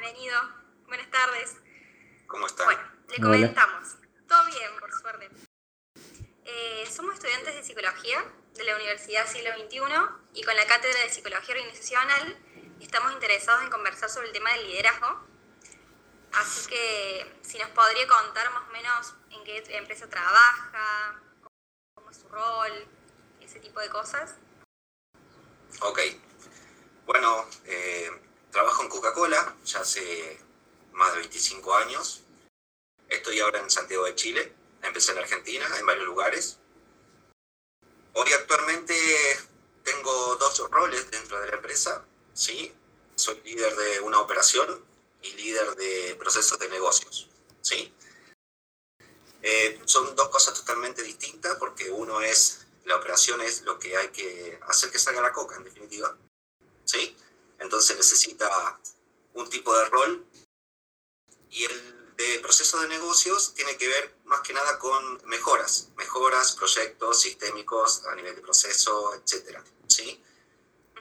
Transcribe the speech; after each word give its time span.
bienvenido. 0.00 0.40
Buenas 0.86 1.10
tardes. 1.10 1.56
¿Cómo 2.26 2.46
está? 2.46 2.64
Bueno, 2.64 2.80
le 3.08 3.20
comentamos. 3.20 3.96
Todo 4.26 4.46
bien, 4.46 4.70
por 4.80 4.90
suerte. 4.92 5.28
Eh, 6.46 6.88
somos 6.90 7.16
estudiantes 7.16 7.54
de 7.54 7.62
psicología 7.62 8.24
de 8.54 8.64
la 8.64 8.76
Universidad 8.76 9.26
Siglo 9.26 9.50
XXI 9.52 9.80
y 10.32 10.42
con 10.42 10.56
la 10.56 10.66
Cátedra 10.66 11.00
de 11.00 11.10
Psicología 11.10 11.54
Organizacional 11.54 12.38
estamos 12.80 13.12
interesados 13.12 13.62
en 13.62 13.70
conversar 13.70 14.08
sobre 14.08 14.28
el 14.28 14.32
tema 14.32 14.50
del 14.54 14.68
liderazgo. 14.68 15.20
Así 16.32 16.70
que 16.70 17.38
si 17.42 17.58
nos 17.58 17.68
podría 17.68 18.06
contar 18.06 18.50
más 18.52 18.68
o 18.68 18.72
menos 18.72 19.14
en 19.30 19.44
qué 19.44 19.62
empresa 19.76 20.08
trabaja, 20.08 21.20
cómo 21.94 22.10
es 22.10 22.16
su 22.16 22.28
rol, 22.28 22.72
ese 23.42 23.60
tipo 23.60 23.80
de 23.80 23.90
cosas. 23.90 24.36
Ok. 25.82 26.00
Bueno, 27.04 27.44
eh, 27.66 28.29
trabajo 28.50 28.82
en 28.82 28.88
Coca-Cola 28.88 29.56
ya 29.64 29.80
hace 29.80 30.38
más 30.92 31.12
de 31.12 31.20
25 31.20 31.74
años. 31.76 32.22
Estoy 33.08 33.40
ahora 33.40 33.60
en 33.60 33.70
Santiago 33.70 34.04
de 34.04 34.14
Chile. 34.14 34.52
Empecé 34.82 35.12
en 35.12 35.18
Argentina, 35.18 35.66
en 35.78 35.86
varios 35.86 36.06
lugares. 36.06 36.58
Hoy 38.14 38.32
actualmente 38.32 38.94
tengo 39.84 40.36
dos 40.36 40.70
roles 40.70 41.10
dentro 41.10 41.40
de 41.40 41.48
la 41.48 41.56
empresa. 41.56 42.04
¿sí? 42.34 42.72
Soy 43.14 43.40
líder 43.44 43.74
de 43.76 44.00
una 44.00 44.20
operación 44.20 44.84
y 45.22 45.32
líder 45.32 45.76
de 45.76 46.16
procesos 46.18 46.58
de 46.58 46.68
negocios. 46.68 47.28
¿sí? 47.60 47.92
Eh, 49.42 49.80
son 49.84 50.14
dos 50.16 50.28
cosas 50.28 50.54
totalmente 50.54 51.02
distintas 51.02 51.56
porque 51.56 51.90
uno 51.90 52.20
es, 52.20 52.66
la 52.84 52.96
operación 52.96 53.40
es 53.40 53.62
lo 53.62 53.78
que 53.78 53.96
hay 53.96 54.08
que 54.08 54.58
hacer 54.66 54.90
que 54.90 54.98
salga 54.98 55.20
la 55.20 55.32
coca, 55.32 55.56
en 55.56 55.64
definitiva. 55.64 56.16
¿sí? 56.84 57.16
Entonces 57.60 57.96
necesita 57.96 58.80
un 59.34 59.48
tipo 59.48 59.76
de 59.76 59.84
rol 59.86 60.26
y 61.50 61.64
el 61.64 62.16
de 62.16 62.38
proceso 62.40 62.78
de 62.80 62.88
negocios 62.88 63.54
tiene 63.54 63.76
que 63.78 63.88
ver 63.88 64.14
más 64.24 64.40
que 64.40 64.52
nada 64.52 64.78
con 64.78 65.20
mejoras, 65.26 65.88
mejoras, 65.96 66.52
proyectos 66.52 67.20
sistémicos 67.20 68.04
a 68.06 68.14
nivel 68.14 68.34
de 68.34 68.42
proceso, 68.42 69.14
etc. 69.14 69.58
¿sí? 69.86 70.22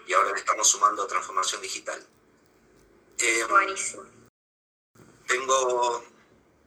Y 0.07 0.13
ahora 0.13 0.31
le 0.31 0.39
estamos 0.39 0.67
sumando 0.67 1.05
transformación 1.07 1.61
digital. 1.61 2.05
Eh, 3.17 3.43
Buenísimo. 3.49 4.05
Tengo 5.27 6.03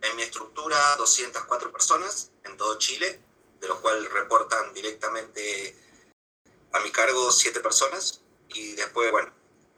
en 0.03 0.17
mi 0.17 0.23
estructura 0.23 0.97
204 0.97 1.73
personas 1.73 2.31
en 2.45 2.57
todo 2.57 2.79
Chile, 2.79 3.21
de 3.59 3.69
los 3.69 3.79
cuales 3.81 4.11
reportan 4.13 4.75
directamente 4.75 5.77
a 6.73 6.81
mi 6.81 6.93
cargo 6.93 7.33
7 7.33 7.61
personas 7.61 8.21
y 8.49 8.73
después, 8.73 9.11
bueno, 9.11 9.33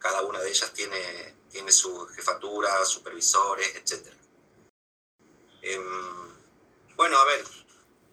cada 0.05 0.21
una 0.21 0.39
de 0.39 0.49
ellas 0.49 0.71
tiene, 0.71 1.33
tiene 1.49 1.71
su 1.71 2.05
jefatura, 2.09 2.85
supervisores, 2.85 3.75
etc. 3.75 4.05
Em, 5.63 6.35
bueno, 6.95 7.17
a 7.17 7.25
ver, 7.25 7.43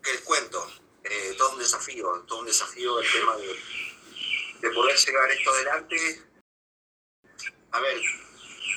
¿qué 0.03 0.13
les 0.13 0.23
cuento? 0.23 0.67
Eh, 1.05 1.35
todo 1.37 1.51
un 1.51 1.59
desafío, 1.59 2.25
todo 2.27 2.39
un 2.39 2.47
desafío 2.47 2.99
el 2.99 3.13
tema 3.13 3.37
de, 3.37 3.61
de 4.63 4.71
poder 4.71 4.97
llevar 4.97 5.31
esto 5.33 5.51
adelante. 5.51 6.23
A 7.73 7.81
ver, 7.81 8.01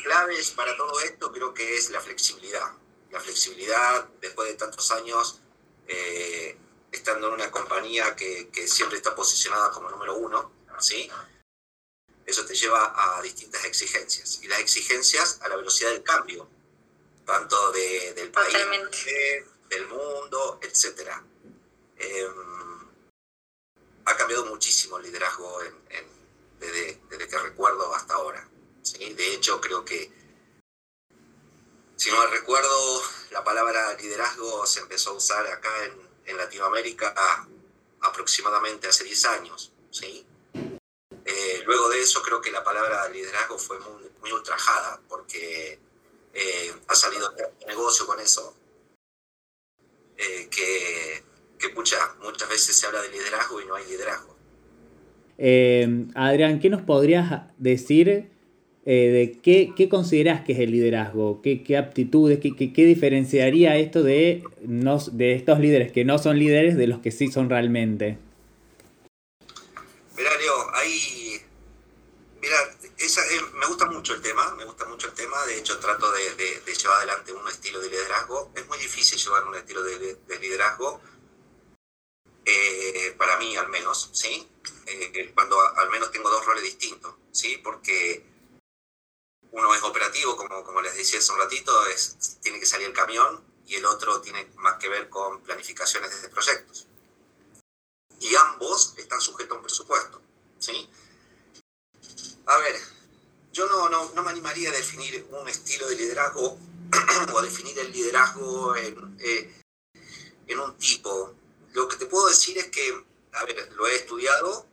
claves 0.04 0.52
para 0.52 0.76
todo 0.76 1.00
esto 1.00 1.32
creo 1.32 1.54
que 1.54 1.78
es 1.78 1.92
la 1.92 2.02
flexibilidad. 2.02 2.74
La 3.12 3.22
flexibilidad, 3.22 4.10
después 4.20 4.50
de 4.50 4.56
tantos 4.56 4.92
años, 4.92 5.40
eh, 5.88 6.58
estando 6.92 7.30
en 7.30 7.36
una 7.36 7.50
compañía 7.50 8.14
que, 8.14 8.50
que, 8.50 8.68
siempre 8.68 8.98
está 8.98 9.16
posicionada 9.16 9.72
como 9.72 9.90
número 9.90 10.16
uno, 10.16 10.52
¿sí? 10.80 11.10
Eso 12.26 12.46
te 12.46 12.56
lleva 12.56 12.94
a 13.18 13.22
distintas 13.22 13.64
exigencias. 13.66 14.40
Y 14.42 14.48
las 14.48 14.60
exigencias 14.60 15.40
a 15.42 15.50
la 15.50 15.58
velocidad 15.58 15.92
del 15.92 16.04
cambio, 16.04 16.50
tanto 17.26 17.72
de, 17.72 18.14
del 18.14 18.32
país, 18.32 18.54
del 19.70 19.88
mundo, 19.88 20.60
etc. 20.62 21.12
Eh, 21.98 22.28
ha 24.06 24.18
cambiado 24.18 24.46
muchísimo 24.46 24.98
el 24.98 25.04
liderazgo 25.04 25.62
en, 25.64 25.76
en, 25.90 26.06
desde, 26.60 27.02
desde, 27.10 27.28
que 27.28 27.38
recuerdo 27.38 27.94
hasta 27.94 28.16
ahora. 28.16 28.48
¿sí? 28.82 29.14
De 29.14 29.34
hecho, 29.34 29.62
creo 29.62 29.84
que, 29.86 30.12
si 31.96 32.12
no 32.12 32.28
recuerdo, 32.28 33.04
la 33.32 33.44
palabra 33.44 33.94
liderazgo 33.96 34.66
se 34.66 34.82
empezó 34.82 35.12
a 35.12 35.14
usar 35.14 35.46
acá 35.48 35.86
en, 35.86 36.10
en 36.26 36.38
Latinoamérica 36.38 37.14
aproximadamente 38.02 38.88
hace 38.88 39.04
10 39.04 39.26
años. 39.26 39.72
¿sí? 39.92 40.26
Eh, 41.66 41.68
luego 41.68 41.90
de 41.90 42.02
eso 42.02 42.22
creo 42.22 42.42
que 42.42 42.52
la 42.52 42.64
palabra 42.64 43.08
liderazgo 43.10 43.58
fue 43.58 43.78
muy, 43.80 44.32
ultrajada 44.32 45.00
porque 45.08 45.80
eh, 46.34 46.72
ha 46.88 46.96
salido 46.96 47.32
negocio 47.68 48.08
con 48.08 48.20
eso, 48.20 48.56
eh, 50.18 50.48
que, 50.50 51.24
que 51.60 51.74
muchas 51.74 52.50
veces 52.50 52.76
se 52.76 52.88
habla 52.88 53.02
de 53.02 53.10
liderazgo 53.10 53.62
y 53.62 53.66
no 53.66 53.76
hay 53.76 53.86
liderazgo. 53.86 54.36
Adrián, 56.16 56.60
¿qué 56.60 56.70
nos 56.70 56.82
podrías 56.82 57.44
decir 57.58 58.32
de 58.84 59.40
qué, 59.44 59.74
qué, 59.76 59.90
consideras 59.90 60.44
que 60.44 60.54
es 60.54 60.60
el 60.60 60.72
liderazgo? 60.72 61.42
¿Qué, 61.42 61.64
qué 61.64 61.78
aptitudes, 61.78 62.40
qué, 62.40 62.56
qué, 62.56 62.86
diferenciaría 62.86 63.78
esto 63.78 64.02
de, 64.02 64.44
no, 64.62 64.98
de 65.12 65.34
estos 65.34 65.60
líderes 65.60 65.92
que 65.92 66.04
no 66.04 66.18
son 66.18 66.40
líderes 66.40 66.78
de 66.78 66.88
los 66.88 67.00
que 67.00 67.12
sí 67.12 67.32
son 67.32 67.50
realmente? 67.50 68.18
Mira, 70.18 70.30
Leo, 70.38 70.76
hay. 70.76 71.42
Mira, 72.42 72.56
esa, 72.98 73.22
eh, 73.22 73.42
me 73.60 73.68
gusta 73.68 73.86
el 74.14 74.22
tema, 74.22 74.54
me 74.56 74.66
gusta 74.66 74.86
mucho 74.86 75.08
el 75.08 75.14
tema. 75.14 75.44
De 75.46 75.58
hecho, 75.58 75.80
trato 75.80 76.12
de, 76.12 76.62
llevar 76.66 76.98
adelante 76.98 77.34
un 77.34 77.48
estilo 77.48 77.80
de 77.80 77.90
liderazgo. 77.90 78.52
Es 78.56 78.68
muy 78.68 78.78
difícil 78.78 79.18
llevar 79.18 79.46
un 79.46 79.56
estilo 79.56 79.84
de, 79.84 80.40
liderazgo, 80.40 81.02
eh, 82.46 83.16
para 83.18 83.38
mí 83.38 83.56
al 83.56 83.70
menos, 83.70 84.10
¿sí? 84.14 84.48
Eh, 84.86 85.32
cuando 85.34 85.60
al 85.60 85.90
menos 85.90 86.12
tengo 86.12 86.30
dos 86.30 86.46
roles 86.46 86.64
distintos, 86.64 87.16
¿sí? 87.32 87.58
Porque 87.64 88.24
uno 89.52 89.74
es 89.74 89.82
operativo, 89.84 90.36
como, 90.36 90.64
como 90.64 90.82
les 90.82 90.96
decía 90.96 91.20
hace 91.20 91.32
un 91.32 91.40
ratito, 91.40 91.88
es, 91.88 92.38
tiene 92.42 92.60
que 92.60 92.66
salir 92.66 92.88
el 92.88 92.94
camión, 92.94 93.44
y 93.68 93.76
el 93.76 93.86
otro 93.86 94.22
tiene 94.22 94.52
más 94.58 94.76
que 94.76 94.90
ver 94.90 95.10
con 95.10 95.42
planificaciones 95.42 96.22
de 96.22 96.30
proyectos 96.30 96.88
y 98.20 98.36
ambos 98.36 98.94
están 98.98 99.22
sujetos 99.22 99.56
a 99.56 99.58
un 99.58 99.64
presupuesto. 99.64 100.22
¿sí? 100.60 100.90
A 102.46 102.58
ver, 102.58 102.76
yo 103.56 103.66
no, 103.68 103.88
no, 103.88 104.12
no, 104.14 104.22
me 104.22 104.32
animaría 104.32 104.70
a 104.70 104.74
definir 104.74 105.26
un 105.32 105.48
estilo 105.48 105.88
de 105.88 105.96
liderazgo 105.96 106.60
o 107.34 107.40
a 107.40 107.42
definir 107.42 107.80
el 107.80 107.90
liderazgo 107.90 108.76
en, 108.76 109.18
eh, 109.22 109.62
en 110.48 110.60
un 110.60 110.78
tipo. 110.78 111.34
Lo 111.72 111.88
que 111.88 111.96
te 111.96 112.06
puedo 112.06 112.28
decir 112.28 112.58
es 112.58 112.66
que, 112.66 113.06
a 113.32 113.46
ver, 113.46 113.72
lo 113.76 113.88
he 113.88 113.96
estudiado 113.96 114.68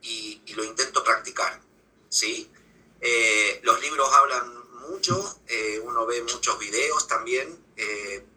y, 0.00 0.42
lo 0.54 0.62
intento 0.62 1.02
practicar. 1.02 1.60
¿sí? 2.08 2.48
Eh, 3.00 3.60
los 3.64 3.80
libros 3.82 4.08
hablan 4.12 4.70
mucho, 4.88 5.40
eh, 5.48 5.80
uno 5.82 6.06
ve 6.06 6.22
muchos 6.22 6.58
videos 6.60 7.08
también, 7.08 7.64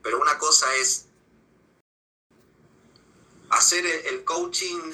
pero 0.02 0.20
una 0.20 0.40
cosa 0.40 0.76
es 0.76 1.06
hacer 3.52 3.86
el 3.86 4.26
coaching 4.26 4.92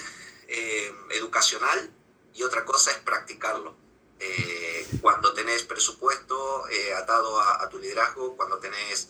educacional 1.10 1.90
y 2.34 2.44
otra 2.44 2.66
cosa 2.66 2.92
es 2.92 2.98
practicarlo. 2.98 3.85
Eh, 4.20 4.88
cuando 5.02 5.34
tenés 5.34 5.64
presupuesto 5.64 6.68
eh, 6.70 6.94
atado 6.94 7.40
a, 7.40 7.64
a, 7.64 7.70
tu 7.70 7.80
liderazgo, 7.80 8.36
cuando 8.36 8.60
tenés 8.60 9.10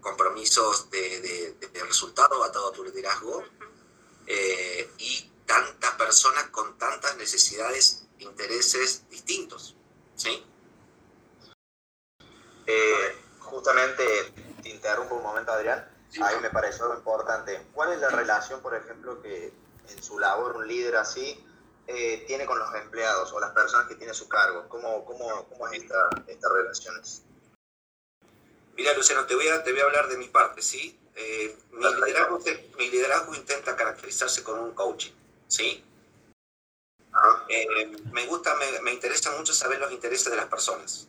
compromisos 0.00 0.90
de, 0.90 1.20
de, 1.20 1.68
de 1.68 1.84
resultado 1.84 2.44
atado 2.44 2.68
a 2.68 2.72
tu 2.72 2.84
liderazgo 2.84 3.42
eh, 4.26 4.90
y 4.98 5.30
tantas 5.46 5.92
personas 5.92 6.44
con 6.50 6.76
tantas 6.78 7.16
necesidades, 7.16 8.06
intereses 8.18 9.08
distintos. 9.08 9.76
¿sí? 10.14 10.44
justamente, 13.40 14.04
te 14.62 14.68
interrumpo 14.68 15.14
un 15.14 15.22
momento, 15.22 15.52
Adrián 15.52 15.96
ahí 16.22 16.40
me 16.40 16.50
pareció 16.50 16.92
importante. 16.94 17.66
¿Cuál 17.72 17.92
es 17.92 18.00
la 18.00 18.08
relación, 18.08 18.60
por 18.60 18.74
ejemplo, 18.74 19.20
que 19.22 19.52
en 19.88 20.02
su 20.02 20.18
labor 20.18 20.56
un 20.56 20.66
líder 20.66 20.96
así 20.96 21.44
eh, 21.86 22.24
tiene 22.26 22.46
con 22.46 22.58
los 22.58 22.74
empleados 22.74 23.32
o 23.32 23.40
las 23.40 23.52
personas 23.52 23.86
que 23.88 23.94
tiene 23.94 24.12
a 24.12 24.14
su 24.14 24.28
cargo? 24.28 24.68
¿Cómo, 24.68 25.04
cómo, 25.04 25.46
cómo 25.48 25.68
es 25.68 25.82
esta, 25.82 26.08
estas 26.26 26.52
relaciones? 26.52 27.22
Mira, 28.76 28.92
Luciano, 28.94 29.26
te 29.26 29.34
voy 29.34 29.48
a, 29.48 29.62
te 29.62 29.72
voy 29.72 29.80
a 29.80 29.84
hablar 29.84 30.08
de 30.08 30.18
mi 30.18 30.28
parte, 30.28 30.62
¿sí? 30.62 30.98
Eh, 31.14 31.56
mi, 31.72 31.84
liderazgo, 31.84 32.38
mi, 32.76 32.90
liderazgo, 32.90 33.34
intenta 33.34 33.74
caracterizarse 33.74 34.42
con 34.42 34.58
un 34.58 34.72
coaching, 34.72 35.12
¿sí? 35.48 35.82
Eh, 37.48 37.86
me 38.12 38.26
gusta, 38.26 38.54
me, 38.56 38.80
me 38.82 38.92
interesa 38.92 39.30
mucho 39.32 39.54
saber 39.54 39.80
los 39.80 39.90
intereses 39.92 40.30
de 40.30 40.36
las 40.36 40.46
personas. 40.46 41.08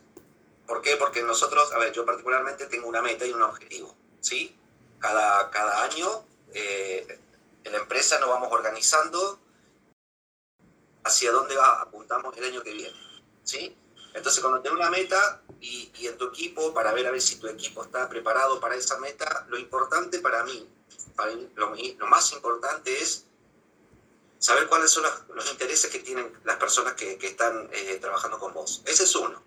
¿Por 0.66 0.80
qué? 0.80 0.96
Porque 0.96 1.22
nosotros, 1.22 1.70
a 1.72 1.78
ver, 1.78 1.92
yo 1.92 2.06
particularmente 2.06 2.66
tengo 2.66 2.88
una 2.88 3.02
meta 3.02 3.26
y 3.26 3.32
un 3.32 3.42
objetivo, 3.42 3.94
¿sí? 4.20 4.58
cada, 4.98 5.50
cada 5.50 5.84
año 5.84 6.24
eh, 6.54 7.18
en 7.64 7.72
la 7.72 7.78
empresa 7.78 8.18
nos 8.20 8.28
vamos 8.28 8.48
organizando 8.52 9.38
hacia 11.04 11.32
dónde 11.32 11.56
va, 11.56 11.82
apuntamos 11.82 12.36
el 12.36 12.44
año 12.44 12.62
que 12.62 12.72
viene. 12.72 12.96
¿sí? 13.44 13.76
Entonces, 14.14 14.40
cuando 14.40 14.60
tenés 14.60 14.78
una 14.78 14.90
meta 14.90 15.42
y, 15.60 15.90
en 16.06 16.16
tu 16.18 16.28
equipo, 16.28 16.72
para 16.74 16.92
ver 16.92 17.06
a 17.06 17.10
ver 17.10 17.20
si 17.20 17.36
tu 17.36 17.46
equipo 17.48 17.84
está 17.84 18.08
preparado 18.08 18.60
para 18.60 18.74
esa 18.74 18.98
meta, 18.98 19.46
lo 19.48 19.58
importante 19.58 20.18
para 20.20 20.44
mí, 20.44 20.68
para 21.16 21.34
mí 21.34 21.48
lo, 21.54 22.06
más 22.06 22.32
importante 22.32 23.02
es 23.02 23.24
saber 24.38 24.68
cuáles 24.68 24.90
son 24.90 25.04
los, 25.34 25.50
intereses 25.50 25.90
que 25.90 25.98
tienen 25.98 26.32
las 26.44 26.56
personas 26.56 26.94
que, 26.94 27.18
que 27.18 27.28
están 27.28 27.68
eh, 27.72 27.98
trabajando 28.00 28.38
con 28.38 28.54
vos. 28.54 28.82
Ese 28.86 29.04
es 29.04 29.14
uno. 29.14 29.42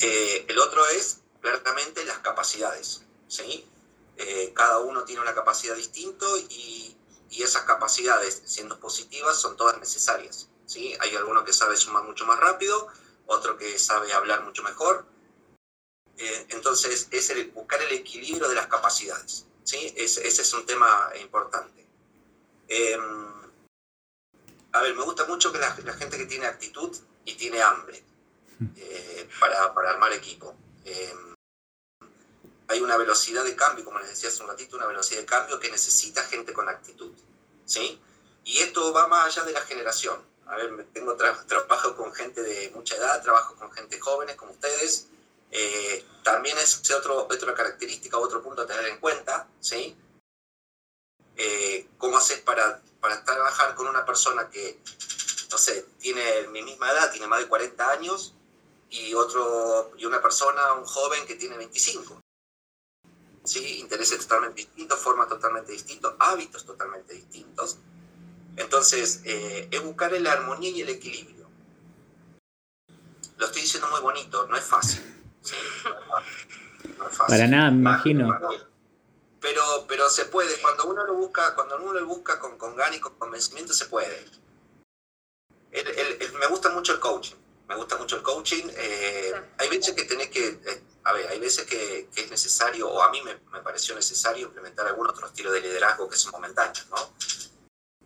Eh, 0.00 0.46
el 0.48 0.58
otro 0.58 0.86
es 0.88 1.20
claramente 1.40 2.04
las 2.04 2.18
capacidades. 2.18 3.02
¿sí? 3.26 3.66
Eh, 4.16 4.52
cada 4.54 4.80
uno 4.80 5.04
tiene 5.04 5.22
una 5.22 5.34
capacidad 5.34 5.76
distinta 5.76 6.26
y, 6.48 6.96
y, 7.30 7.42
esas 7.42 7.62
capacidades, 7.62 8.42
siendo 8.44 8.78
positivas, 8.78 9.40
son 9.40 9.56
todas 9.56 9.78
necesarias. 9.78 10.48
¿sí? 10.66 10.96
Hay 11.00 11.14
alguno 11.16 11.44
que 11.44 11.52
sabe 11.52 11.76
sumar 11.76 12.04
mucho 12.04 12.26
más 12.26 12.38
rápido, 12.38 12.88
otro 13.26 13.56
que 13.56 13.78
sabe 13.78 14.12
hablar 14.12 14.44
mucho 14.44 14.62
mejor. 14.62 15.06
Eh, 16.16 16.46
entonces, 16.50 17.08
es 17.10 17.30
el, 17.30 17.50
buscar 17.50 17.80
el 17.82 17.92
equilibrio 17.92 18.48
de 18.48 18.54
las 18.54 18.66
capacidades. 18.66 19.46
¿sí? 19.64 19.94
Es, 19.96 20.18
ese 20.18 20.42
es 20.42 20.52
un 20.54 20.66
tema 20.66 21.10
importante. 21.20 21.86
Eh, 22.68 22.98
a 24.72 24.82
ver, 24.82 24.94
me 24.94 25.02
gusta 25.02 25.24
mucho 25.26 25.52
que 25.52 25.58
la, 25.58 25.76
la, 25.84 25.94
gente 25.94 26.18
que 26.18 26.26
tiene 26.26 26.46
actitud 26.46 26.96
y 27.24 27.34
tiene 27.34 27.62
hambre 27.62 28.02
eh, 28.76 29.28
para, 29.40 29.72
para, 29.72 29.90
armar 29.90 30.12
equipo. 30.12 30.54
Hay 32.68 32.80
una 32.80 32.96
velocidad 32.96 33.44
de 33.44 33.56
cambio, 33.56 33.84
como 33.84 33.98
les 33.98 34.10
decía 34.10 34.28
hace 34.28 34.42
un 34.42 34.48
ratito, 34.48 34.76
una 34.76 34.86
velocidad 34.86 35.20
de 35.20 35.26
cambio 35.26 35.58
que 35.58 35.70
necesita 35.70 36.22
gente 36.24 36.52
con 36.52 36.68
actitud. 36.68 37.12
¿sí? 37.64 38.00
Y 38.44 38.58
esto 38.58 38.92
va 38.92 39.06
más 39.08 39.26
allá 39.26 39.44
de 39.44 39.52
la 39.52 39.60
generación. 39.62 40.20
A 40.46 40.56
ver, 40.56 40.86
tengo 40.92 41.14
tra 41.16 41.44
trabajo 41.46 41.94
con 41.96 42.12
gente 42.14 42.42
de 42.42 42.70
mucha 42.74 42.96
edad, 42.96 43.22
trabajo 43.22 43.54
con 43.56 43.70
gente 43.72 44.00
jóvenes 44.00 44.36
como 44.36 44.52
ustedes. 44.52 45.08
Eh, 45.50 46.04
también 46.22 46.56
es 46.58 46.90
otro, 46.90 47.24
otra 47.24 47.54
característica, 47.54 48.18
otro 48.18 48.42
punto 48.42 48.62
a 48.62 48.66
tener 48.66 48.86
en 48.86 48.98
cuenta, 48.98 49.46
¿sí? 49.60 49.96
Eh, 51.36 51.88
¿Cómo 51.98 52.18
haces 52.18 52.40
para, 52.40 52.82
para 53.00 53.24
trabajar 53.24 53.74
con 53.74 53.86
una 53.86 54.04
persona 54.04 54.48
que, 54.50 54.80
no 55.50 55.58
sé, 55.58 55.86
tiene 55.98 56.48
mi 56.48 56.62
misma 56.62 56.90
edad, 56.90 57.10
tiene 57.10 57.26
más 57.26 57.40
de 57.40 57.48
40 57.48 57.90
años, 57.90 58.34
y, 58.90 59.12
otro, 59.14 59.92
y 59.98 60.06
una 60.06 60.22
persona, 60.22 60.72
un 60.74 60.84
joven 60.84 61.26
que 61.26 61.36
tiene 61.36 61.56
25? 61.56 62.20
¿Sí? 63.48 63.78
Intereses 63.78 64.18
totalmente 64.18 64.60
distintos, 64.60 64.98
formas 64.98 65.26
totalmente 65.26 65.72
distintos, 65.72 66.14
hábitos 66.18 66.66
totalmente 66.66 67.14
distintos. 67.14 67.78
Entonces, 68.56 69.22
eh, 69.24 69.68
es 69.70 69.82
buscar 69.82 70.12
la 70.12 70.32
armonía 70.32 70.68
y 70.68 70.82
el 70.82 70.90
equilibrio. 70.90 71.48
Lo 73.38 73.46
estoy 73.46 73.62
diciendo 73.62 73.88
muy 73.88 74.00
bonito, 74.00 74.46
no 74.48 74.56
es 74.56 74.64
fácil. 74.64 75.00
¿sí? 75.40 75.54
No 76.98 77.08
es 77.08 77.16
fácil. 77.16 77.26
Para 77.26 77.46
nada, 77.46 77.70
me 77.70 77.78
imagino. 77.78 78.38
Pero, 79.40 79.62
pero 79.88 80.10
se 80.10 80.26
puede, 80.26 80.60
cuando 80.60 80.84
uno 80.84 81.06
lo 81.06 81.14
busca, 81.14 81.54
cuando 81.54 81.76
uno 81.76 81.94
lo 81.94 82.04
busca 82.04 82.38
con, 82.38 82.58
con 82.58 82.76
ganas 82.76 82.98
y 82.98 83.00
con 83.00 83.14
convencimiento, 83.14 83.72
se 83.72 83.86
puede. 83.86 84.26
El, 85.70 85.86
el, 85.86 86.22
el, 86.22 86.32
me 86.34 86.48
gusta 86.48 86.68
mucho 86.70 86.92
el 86.92 87.00
coaching, 87.00 87.36
me 87.68 87.76
gusta 87.76 87.96
mucho 87.96 88.16
el 88.16 88.22
coaching. 88.22 88.64
Eh. 88.70 89.32
Hay 89.58 89.68
veces 89.68 89.94
que 89.94 90.04
tenés 90.04 90.30
que, 90.30 90.48
eh, 90.48 90.82
a 91.04 91.12
ver, 91.12 91.28
hay 91.28 91.38
veces 91.38 91.66
que, 91.66 92.08
que, 92.14 92.22
es 92.22 92.30
necesario, 92.30 92.88
o 92.88 93.02
a 93.02 93.10
mí 93.10 93.22
me, 93.22 93.38
me 93.52 93.60
pareció 93.60 93.94
necesario 93.94 94.46
implementar 94.46 94.86
algún 94.86 95.08
otro 95.08 95.26
estilo 95.26 95.52
de 95.52 95.60
liderazgo 95.60 96.08
que 96.08 96.16
son 96.16 96.32
momentáneos, 96.32 96.86
¿no? 96.90 97.12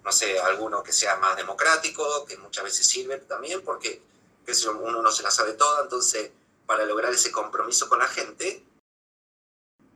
no 0.05 0.11
sé, 0.11 0.39
alguno 0.41 0.83
que 0.83 0.93
sea 0.93 1.17
más 1.17 1.37
democrático, 1.37 2.25
que 2.27 2.37
muchas 2.37 2.65
veces 2.65 2.87
sirve 2.87 3.19
también, 3.19 3.63
porque 3.63 4.03
qué 4.45 4.55
sé 4.55 4.65
yo, 4.65 4.77
uno 4.79 5.01
no 5.01 5.13
se 5.13 5.23
la 5.23 5.31
sabe 5.31 5.53
toda, 5.53 5.83
entonces 5.83 6.31
para 6.67 6.85
lograr 6.85 7.13
ese 7.13 7.31
compromiso 7.31 7.89
con 7.89 7.99
la 7.99 8.09
gente, 8.09 8.65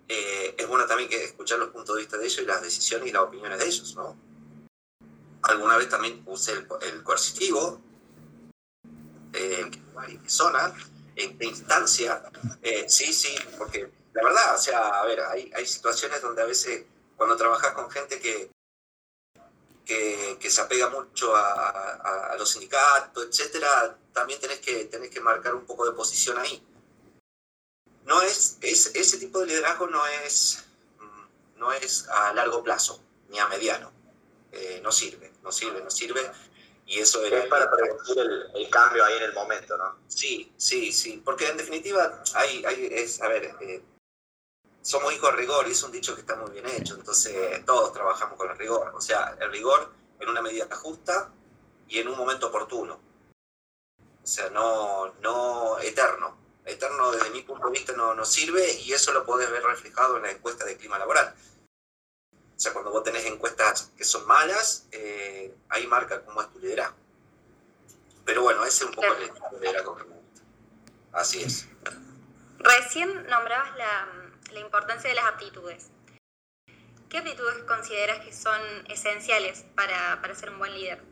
eh, 0.08 0.54
es 0.56 0.68
bueno 0.68 0.86
también 0.86 1.08
que 1.08 1.24
escuchar 1.24 1.58
los 1.58 1.70
puntos 1.70 1.96
de 1.96 2.02
vista 2.02 2.16
de 2.16 2.26
ellos 2.26 2.42
y 2.42 2.46
las 2.46 2.62
decisiones 2.62 3.08
y 3.08 3.12
las 3.12 3.22
opiniones 3.22 3.58
de 3.58 3.66
ellos, 3.66 3.94
¿no? 3.96 4.16
Alguna 5.42 5.76
vez 5.76 5.88
también 5.88 6.22
usé 6.26 6.52
el, 6.52 6.68
el 6.82 7.02
coercitivo, 7.02 7.80
eh, 9.36 9.60
en 9.60 9.70
qué 10.22 10.28
zona, 10.28 10.74
en 11.14 11.38
qué 11.38 11.46
instancia, 11.46 12.22
eh, 12.62 12.86
sí, 12.88 13.12
sí, 13.12 13.34
porque 13.58 13.90
la 14.12 14.24
verdad, 14.24 14.54
o 14.54 14.58
sea, 14.58 15.00
a 15.00 15.06
ver, 15.06 15.20
hay, 15.20 15.50
hay 15.54 15.66
situaciones 15.66 16.22
donde 16.22 16.42
a 16.42 16.46
veces 16.46 16.84
cuando 17.16 17.36
trabajas 17.36 17.72
con 17.72 17.90
gente 17.90 18.20
que, 18.20 18.50
que, 19.86 20.50
se 20.50 20.60
apega 20.60 20.90
mucho 20.90 21.34
a, 21.34 22.34
los 22.38 22.50
sindicatos, 22.50 23.26
etcétera, 23.26 23.96
también 24.12 24.40
tenés 24.40 24.60
que, 24.60 24.86
tenés 24.86 25.10
que 25.10 25.20
marcar 25.20 25.54
un 25.54 25.64
poco 25.64 25.86
de 25.86 25.92
posición 25.92 26.38
ahí. 26.38 26.62
No 28.04 28.20
es, 28.22 28.58
es, 28.60 28.94
ese 28.94 29.18
tipo 29.18 29.40
de 29.40 29.46
liderazgo 29.46 29.86
no 29.86 30.06
es, 30.06 30.64
no 31.56 31.72
es 31.72 32.08
a 32.08 32.32
largo 32.34 32.62
plazo, 32.62 33.00
ni 33.28 33.38
a 33.38 33.48
mediano. 33.48 33.92
Eh, 34.52 34.80
no 34.82 34.92
sirve, 34.92 35.32
no 35.42 35.52
sirve, 35.52 35.82
no 35.82 35.90
sirve. 35.90 36.30
Y 36.86 37.00
eso 37.00 37.24
era... 37.24 37.38
Es 37.40 37.48
para 37.48 37.70
prevenir 37.70 38.18
el, 38.18 38.50
el, 38.54 38.70
cambio 38.70 39.04
ahí 39.04 39.16
en 39.16 39.24
el 39.24 39.32
momento, 39.34 39.76
¿no? 39.76 39.98
Sí, 40.06 40.52
sí, 40.56 40.92
sí. 40.92 41.20
Porque 41.24 41.48
en 41.48 41.56
definitiva, 41.56 42.22
hay, 42.34 42.64
hay 42.64 42.88
es, 42.92 43.20
a 43.20 43.28
ver, 43.28 43.56
eh, 43.60 43.82
somos 44.86 45.12
hijos 45.12 45.32
de 45.32 45.36
rigor 45.36 45.66
y 45.66 45.72
es 45.72 45.82
un 45.82 45.90
dicho 45.90 46.14
que 46.14 46.20
está 46.20 46.36
muy 46.36 46.52
bien 46.52 46.64
hecho, 46.68 46.94
entonces 46.94 47.64
todos 47.64 47.92
trabajamos 47.92 48.38
con 48.38 48.48
el 48.48 48.56
rigor, 48.56 48.92
o 48.94 49.00
sea, 49.00 49.36
el 49.40 49.50
rigor 49.50 49.90
en 50.20 50.28
una 50.28 50.40
medida 50.40 50.68
justa 50.76 51.32
y 51.88 51.98
en 51.98 52.06
un 52.06 52.16
momento 52.16 52.46
oportuno, 52.46 53.00
o 54.22 54.26
sea, 54.26 54.48
no, 54.50 55.12
no 55.20 55.80
eterno, 55.80 56.38
eterno 56.64 57.10
desde 57.10 57.30
mi 57.30 57.42
punto 57.42 57.66
de 57.66 57.72
vista 57.72 57.94
no, 57.94 58.14
no 58.14 58.24
sirve 58.24 58.74
y 58.74 58.92
eso 58.92 59.12
lo 59.12 59.26
podés 59.26 59.50
ver 59.50 59.64
reflejado 59.64 60.18
en 60.18 60.22
la 60.22 60.30
encuesta 60.30 60.64
de 60.64 60.76
clima 60.76 60.98
laboral. 60.98 61.34
O 62.56 62.58
sea, 62.58 62.72
cuando 62.72 62.90
vos 62.90 63.02
tenés 63.02 63.26
encuestas 63.26 63.92
que 63.96 64.04
son 64.04 64.26
malas, 64.26 64.86
eh, 64.90 65.54
ahí 65.68 65.86
marca 65.86 66.24
cómo 66.24 66.40
es 66.40 66.50
tu 66.50 66.58
liderazgo. 66.58 66.96
Pero 68.24 68.42
bueno, 68.42 68.64
ese 68.64 68.84
es 68.84 68.90
un 68.90 68.94
poco 68.94 69.08
el 69.12 69.60
liderazgo 69.60 69.96
que 69.96 70.04
me 70.04 70.14
gusta. 70.14 70.42
Así 71.12 71.42
es. 71.42 71.68
Recién 72.58 73.26
nombrabas 73.26 73.76
la, 73.76 74.08
la 74.52 74.60
importancia 74.60 75.10
de 75.10 75.16
las 75.16 75.26
aptitudes. 75.26 75.88
¿Qué 77.10 77.18
aptitudes 77.18 77.62
consideras 77.64 78.24
que 78.24 78.32
son 78.32 78.60
esenciales 78.88 79.64
para, 79.74 80.20
para, 80.22 80.34
ser 80.34 80.50
un 80.50 80.58
buen 80.58 80.72
líder? 80.72 81.02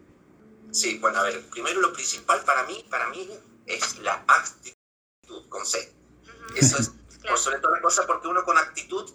Sí, 0.72 0.98
bueno, 0.98 1.20
a 1.20 1.24
ver, 1.24 1.40
primero 1.50 1.80
lo 1.80 1.92
principal 1.92 2.42
para 2.44 2.64
mí, 2.64 2.84
para 2.90 3.08
mí 3.10 3.28
es 3.66 3.98
la 3.98 4.24
actitud, 4.26 5.48
con 5.48 5.64
C. 5.64 5.92
Uh 6.22 6.26
-huh. 6.26 6.56
Eso 6.56 6.78
es, 6.78 6.88
claro. 7.20 7.28
por 7.28 7.38
sobre 7.38 7.58
todas 7.58 7.72
las 7.74 7.82
cosas, 7.82 8.06
porque 8.06 8.28
uno 8.28 8.44
con 8.44 8.56
actitud 8.56 9.12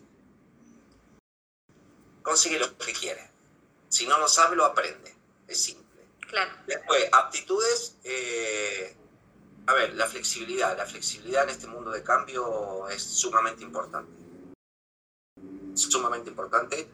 consigue 2.22 2.60
lo 2.60 2.78
que 2.78 2.94
quiere. 2.94 3.30
Si 3.90 4.08
no 4.08 4.18
lo 4.20 4.28
sabe, 4.28 4.56
lo 4.56 4.66
aprende. 4.66 5.16
Es 5.48 5.62
simple. 5.62 6.06
Claro. 6.28 6.52
Después, 6.68 7.10
aptitudes, 7.12 7.96
eh, 8.04 8.96
a 9.66 9.74
ver, 9.74 9.94
la 9.96 10.08
flexibilidad. 10.08 10.78
La 10.78 10.86
flexibilidad 10.86 11.44
en 11.44 11.50
este 11.50 11.68
mundo 11.68 11.92
de 11.92 12.04
cambio 12.04 12.88
es 12.90 13.04
sumamente 13.04 13.64
importante. 13.64 14.12
Sumamente 15.76 16.30
importante. 16.30 16.88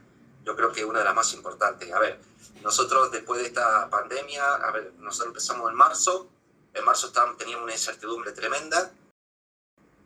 Yo 0.43 0.55
creo 0.55 0.71
que 0.71 0.81
es 0.81 0.85
una 0.85 0.99
de 0.99 1.05
las 1.05 1.15
más 1.15 1.33
importantes. 1.33 1.91
A 1.91 1.99
ver, 1.99 2.19
nosotros 2.61 3.11
después 3.11 3.41
de 3.41 3.47
esta 3.47 3.89
pandemia, 3.89 4.55
a 4.55 4.71
ver, 4.71 4.93
nosotros 4.99 5.29
empezamos 5.29 5.69
en 5.69 5.75
marzo. 5.75 6.29
En 6.73 6.83
marzo 6.85 7.07
estábamos, 7.07 7.37
teníamos 7.37 7.63
una 7.63 7.73
incertidumbre 7.73 8.31
tremenda. 8.31 8.91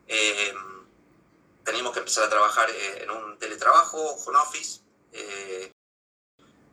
Eh, 0.07 0.53
teníamos 1.63 1.93
que 1.93 1.99
empezar 1.99 2.23
a 2.23 2.29
trabajar 2.29 2.69
eh, 2.69 3.03
en 3.03 3.11
un 3.11 3.37
teletrabajo, 3.37 3.97
home 3.97 4.37
office. 4.39 4.81
Eh, 5.11 5.71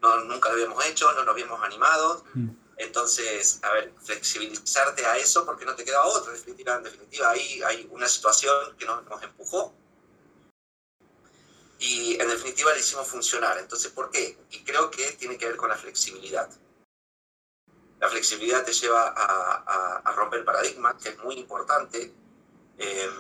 no, 0.03 0.21
nunca 0.25 0.49
lo 0.49 0.55
habíamos 0.55 0.85
hecho, 0.87 1.11
no 1.13 1.25
nos 1.25 1.33
habíamos 1.33 1.63
animado. 1.63 2.25
Mm. 2.35 2.51
Entonces, 2.79 3.59
a 3.63 3.73
ver, 3.73 3.93
flexibilizarte 4.03 5.07
a 5.07 5.17
eso 5.17 5.47
porque 5.47 5.65
no 5.65 5.75
te 5.75 5.85
quedaba 5.85 6.07
otra. 6.07 6.33
En 6.33 6.39
definitiva, 6.39 6.77
en 6.77 6.83
definitiva 6.83 7.31
ahí 7.31 7.63
hay 7.63 7.89
una 7.91 8.07
situación 8.07 8.77
que 8.77 8.85
nos, 8.85 9.05
nos 9.07 9.23
empujó 9.23 9.75
y 11.79 12.21
en 12.21 12.29
definitiva 12.29 12.73
le 12.73 12.81
hicimos 12.81 13.07
funcionar. 13.07 13.59
Entonces, 13.59 13.91
¿por 13.93 14.11
qué? 14.11 14.39
Y 14.51 14.63
creo 14.65 14.91
que 14.91 15.13
tiene 15.13 15.39
que 15.39 15.47
ver 15.47 15.57
con 15.57 15.69
la 15.69 15.77
flexibilidad. 15.77 16.49
La 17.99 18.09
flexibilidad 18.09 18.65
te 18.65 18.73
lleva 18.73 19.09
a, 19.09 19.65
a, 19.67 19.97
a 20.05 20.13
romper 20.13 20.45
paradigmas, 20.45 21.03
que 21.03 21.11
es 21.11 21.19
muy 21.19 21.37
importante. 21.37 22.13
Eh, 22.79 23.11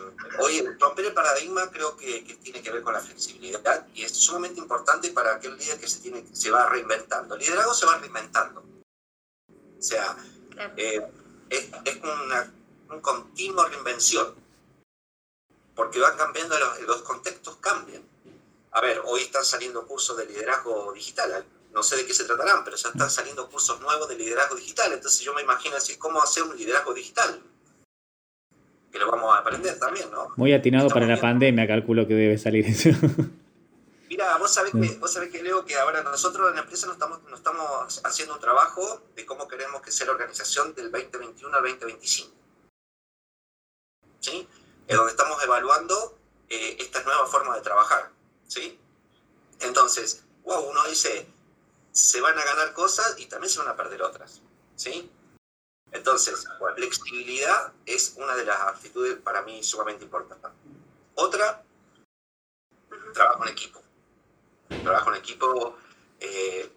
hoy 0.41 0.67
romper 0.79 1.07
el 1.07 1.15
paradigma 1.15 1.71
creo 1.71 1.97
que, 1.97 2.23
que, 2.25 2.35
tiene 2.35 2.63
que 2.63 2.71
ver 2.71 2.83
con 2.83 2.93
la 2.93 3.01
flexibilidad 3.01 3.87
y 3.95 4.03
es 4.03 4.13
sumamente 4.13 4.61
importante 4.61 5.11
para 5.13 5.37
aquel 5.37 5.57
líder 5.57 5.81
que 5.81 5.89
se, 5.89 6.01
tiene, 6.01 6.25
se 6.33 6.51
va 6.51 6.69
reinventando. 6.69 7.35
El 7.35 7.41
liderazgo 7.41 7.73
se 7.73 7.87
va 7.87 7.97
reinventando. 7.99 8.63
O 9.79 9.83
sea, 9.83 10.17
eh, 10.77 11.01
es, 11.49 11.69
es 11.85 11.97
una, 12.03 12.53
un 12.91 13.01
continuo 13.01 13.65
reinvención, 13.67 14.35
porque 15.75 16.01
van 16.01 16.17
cambiando, 16.17 16.59
los, 16.59 16.81
los, 16.83 17.03
contextos 17.03 17.57
cambian. 17.57 18.03
A 18.73 18.81
ver, 18.81 19.01
hoy 19.07 19.23
están 19.23 19.45
saliendo 19.45 19.87
cursos 19.87 20.17
de 20.19 20.27
liderazgo 20.27 20.93
digital, 20.93 21.47
no 21.73 21.83
sé 21.83 21.97
de 21.97 22.07
qué 22.07 22.15
se 22.15 22.25
tratarán, 22.25 22.65
pero 22.65 22.77
ya 22.77 22.91
están 22.91 23.11
saliendo 23.11 23.49
cursos 23.49 23.81
nuevos 23.81 24.09
de 24.09 24.17
liderazgo 24.17 24.57
digital, 24.57 24.93
entonces 24.93 25.21
yo 25.21 25.35
me 25.35 25.43
imagino 25.43 25.77
así, 25.77 25.97
¿cómo 25.97 26.23
hacer 26.23 26.43
un 26.43 26.57
liderazgo 26.57 26.93
digital? 26.95 27.43
Que 28.97 29.05
lo 29.05 29.11
vamos 29.11 29.35
a 29.35 29.39
aprender 29.39 29.79
también, 29.79 30.11
¿no? 30.11 30.33
Muy 30.37 30.53
atinado 30.53 30.89
para 30.89 31.07
la 31.07 31.21
pandemia, 31.21 31.67
calculo 31.67 32.07
que 32.07 32.15
debe 32.15 32.39
salir 32.39 32.65
eso. 32.67 32.91
Mira, 34.09 34.39
vos 34.39 34.53
sabés, 34.53 34.73
que, 34.73 34.99
vos 34.99 35.13
sabés 35.13 35.31
que 35.31 35.43
Leo, 35.43 35.65
que 35.67 35.77
ahora 35.77 36.03
nosotros 36.03 36.49
en 36.49 36.55
la 36.55 36.63
empresa 36.63 36.87
nos 36.87 36.95
estamos, 36.95 37.23
nos 37.25 37.39
estamos 37.39 38.01
haciendo 38.05 38.35
un 38.35 38.41
trabajo 38.41 39.03
de 39.15 39.27
cómo 39.27 39.47
queremos 39.49 39.83
que 39.83 39.93
sea 39.93 40.07
la 40.07 40.13
organización 40.13 40.75
del 40.75 40.91
2021 40.91 41.55
al 41.55 41.63
2025. 41.63 42.33
¿Sí? 44.21 44.49
Es 44.87 44.97
donde 44.97 45.11
estamos 45.11 45.43
evaluando 45.43 46.19
eh, 46.49 46.77
estas 46.81 47.05
nuevas 47.05 47.31
formas 47.31 47.57
de 47.57 47.63
trabajar. 47.63 48.11
¿Sí? 48.47 48.79
Entonces, 49.61 50.25
wow, 50.45 50.71
uno 50.71 50.85
dice, 50.89 51.27
se 51.93 52.21
van 52.21 52.39
a 52.39 52.45
ganar 52.45 52.73
cosas 52.73 53.17
y 53.19 53.27
también 53.27 53.51
se 53.51 53.59
van 53.59 53.69
a 53.69 53.77
perder 53.77 54.03
otras. 54.03 54.41
¿Sí? 54.77 55.11
Entonces, 55.93 56.47
flexibilidad 56.75 57.73
es 57.87 58.15
una 58.17 58.35
de 58.35 58.45
las 58.45 58.61
actitudes 58.61 59.19
para 59.19 59.43
mí 59.43 59.63
sumamente 59.63 60.05
importantes. 60.05 60.51
Otra, 61.15 61.65
trabajo 63.15 63.45
en 63.45 63.51
equipo 63.51 63.87
trabajo 64.87 65.11
en 65.11 65.17
equipo 65.17 65.77
eh, 66.21 66.71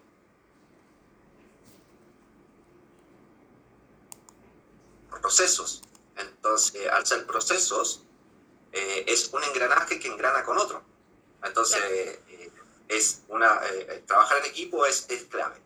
procesos. 5.20 5.82
Entonces, 6.16 6.88
al 6.88 7.06
ser 7.06 7.26
procesos, 7.26 8.02
eh, 8.72 9.04
es 9.06 9.28
un 9.32 9.42
engranaje 9.44 9.98
que 9.98 10.08
engrana 10.08 10.44
con 10.44 10.58
otro. 10.58 10.82
Entonces, 11.42 11.80
eh, 11.82 12.50
es 12.88 13.22
una, 13.28 13.60
trabajar 14.06 14.38
en 14.38 14.46
equipo 14.46 14.84
es, 14.84 15.06
es 15.08 15.24
clave. 15.24 15.56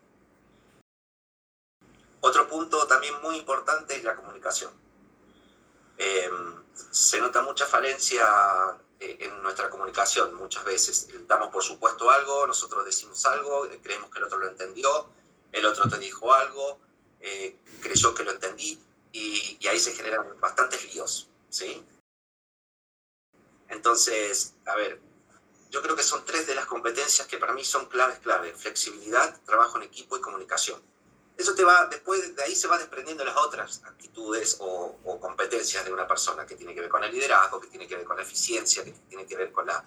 Otro 2.27 2.49
punto 2.49 2.87
también 2.87 3.21
muy 3.21 3.37
importante 3.37 3.95
es 3.95 4.03
la 4.03 4.17
comunicación. 4.17 4.73
se 6.91 7.21
nota 7.21 7.43
mucha 7.43 7.67
falencia 7.67 8.25
eh, 8.99 9.19
en 9.21 9.43
nuestra 9.43 9.69
comunicación 9.69 10.35
muchas 10.35 10.65
veces. 10.65 11.09
Damos 11.27 11.51
por 11.51 11.63
supuesto 11.63 12.11
algo, 12.11 12.47
nosotros 12.47 12.83
decimos 12.87 13.27
algo, 13.27 13.67
eh, 13.67 13.79
creemos 13.83 14.11
que 14.11 14.21
el 14.21 14.25
otro 14.25 14.39
lo 14.39 14.49
entendió, 14.49 14.89
el 15.53 15.67
otro 15.67 15.87
te 15.87 15.99
dijo 15.99 16.33
algo, 16.33 16.81
eh, 17.21 17.59
creyó 17.83 18.15
que 18.15 18.25
lo 18.25 18.31
entendí 18.31 18.81
y, 19.13 19.59
ahí 19.69 19.79
se 19.79 19.93
generan 19.93 20.41
bastantes 20.41 20.83
líos, 20.95 21.29
¿sí? 21.51 21.85
Entonces, 23.69 24.55
a 24.65 24.75
ver, 24.77 24.99
yo 25.69 25.83
creo 25.83 25.95
que 25.95 26.03
son 26.03 26.25
tres 26.25 26.47
de 26.47 26.55
las 26.55 26.65
competencias 26.65 27.29
que 27.29 27.37
para 27.37 27.53
mí 27.53 27.67
son 27.67 27.85
claves, 27.85 28.19
clave. 28.21 28.55
Flexibilidad, 28.55 29.39
trabajo 29.45 29.77
en 29.77 29.83
equipo 29.83 30.17
y 30.17 30.23
comunicación. 30.23 30.94
Eso 31.37 31.55
te 31.55 31.65
va, 31.65 31.87
después 31.87 32.37
de 32.37 32.43
ahí 32.45 32.55
se 32.55 32.69
va 32.69 32.79
desprendiendo 32.79 33.25
las 33.25 33.37
otras 33.37 33.83
actitudes 33.85 34.57
o, 34.61 34.97
competencias 35.21 35.85
de 35.85 35.93
una 35.93 36.07
persona 36.07 36.47
que 36.47 36.55
tiene 36.55 36.75
que 36.75 36.81
ver 36.81 36.89
con 36.89 37.03
el 37.03 37.13
liderazgo, 37.13 37.61
que 37.61 37.69
tiene 37.69 37.89
que 37.89 37.97
ver 37.97 38.05
con 38.05 38.17
la 38.17 38.23
eficiencia, 38.23 38.85
que 38.85 38.93
tiene 39.09 39.27
que 39.27 39.37
ver 39.37 39.51
con 39.51 39.67
la, 39.67 39.85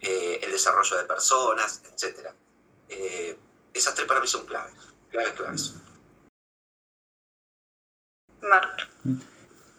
eh, 0.00 0.40
el 0.42 0.50
desarrollo 0.50 0.96
de 0.96 1.04
personas, 1.04 1.82
etc. 1.84 2.28
Eh, 2.88 3.36
esas 3.74 3.94
tres 3.94 4.06
para 4.06 4.20
mí 4.20 4.26
son 4.26 4.46
claves, 4.46 4.74
claves, 5.10 5.32
claves. 5.34 5.74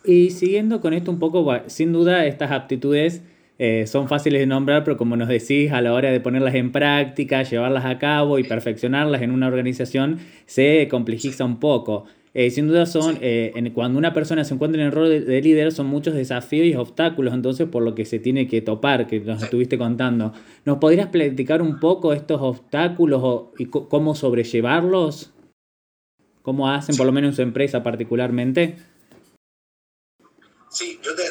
Y 0.03 0.31
siguiendo 0.31 0.81
con 0.81 0.93
esto 0.93 1.09
un 1.09 1.19
poco, 1.19 1.45
sin 1.67 1.93
duda 1.93 2.25
estas 2.25 2.51
aptitudes 2.51 3.21
eh, 3.63 3.85
son 3.85 4.07
fáciles 4.07 4.39
de 4.39 4.47
nombrar, 4.47 4.83
pero 4.83 4.97
como 4.97 5.15
nos 5.15 5.27
decís, 5.27 5.71
a 5.71 5.81
la 5.81 5.93
hora 5.93 6.09
de 6.09 6.19
ponerlas 6.19 6.55
en 6.55 6.71
práctica, 6.71 7.43
llevarlas 7.43 7.85
a 7.85 7.99
cabo 7.99 8.39
y 8.39 8.43
perfeccionarlas 8.43 9.21
en 9.21 9.29
una 9.29 9.45
organización, 9.45 10.17
se 10.47 10.87
complejiza 10.89 11.45
un 11.45 11.59
poco. 11.59 12.05
Eh, 12.33 12.49
sin 12.49 12.67
duda 12.67 12.87
son, 12.87 13.19
eh, 13.21 13.71
cuando 13.75 13.99
una 13.99 14.13
persona 14.13 14.43
se 14.45 14.55
encuentra 14.55 14.81
en 14.81 14.87
el 14.87 14.91
rol 14.91 15.09
de, 15.09 15.41
líder, 15.43 15.71
son 15.71 15.85
muchos 15.85 16.15
desafíos 16.15 16.65
y 16.65 16.73
obstáculos, 16.73 17.35
entonces 17.35 17.67
por 17.67 17.83
lo 17.83 17.93
que 17.93 18.03
se 18.05 18.17
tiene 18.17 18.47
que 18.47 18.63
topar, 18.63 19.05
que 19.05 19.19
nos 19.19 19.43
estuviste 19.43 19.77
contando. 19.77 20.33
¿Nos 20.65 20.79
podrías 20.79 21.09
platicar 21.09 21.61
un 21.61 21.79
poco 21.79 22.13
estos 22.13 22.41
obstáculos 22.41 23.49
y 23.59 23.65
cómo 23.65 24.15
sobrellevarlos? 24.15 25.35
¿Cómo 26.41 26.67
hacen, 26.67 26.97
por 26.97 27.05
lo 27.05 27.11
menos 27.11 27.29
en 27.29 27.35
su 27.35 27.41
empresa 27.43 27.83
particularmente? 27.83 28.77
Sí, 30.71 30.97
yo 31.03 31.13
te, 31.13 31.23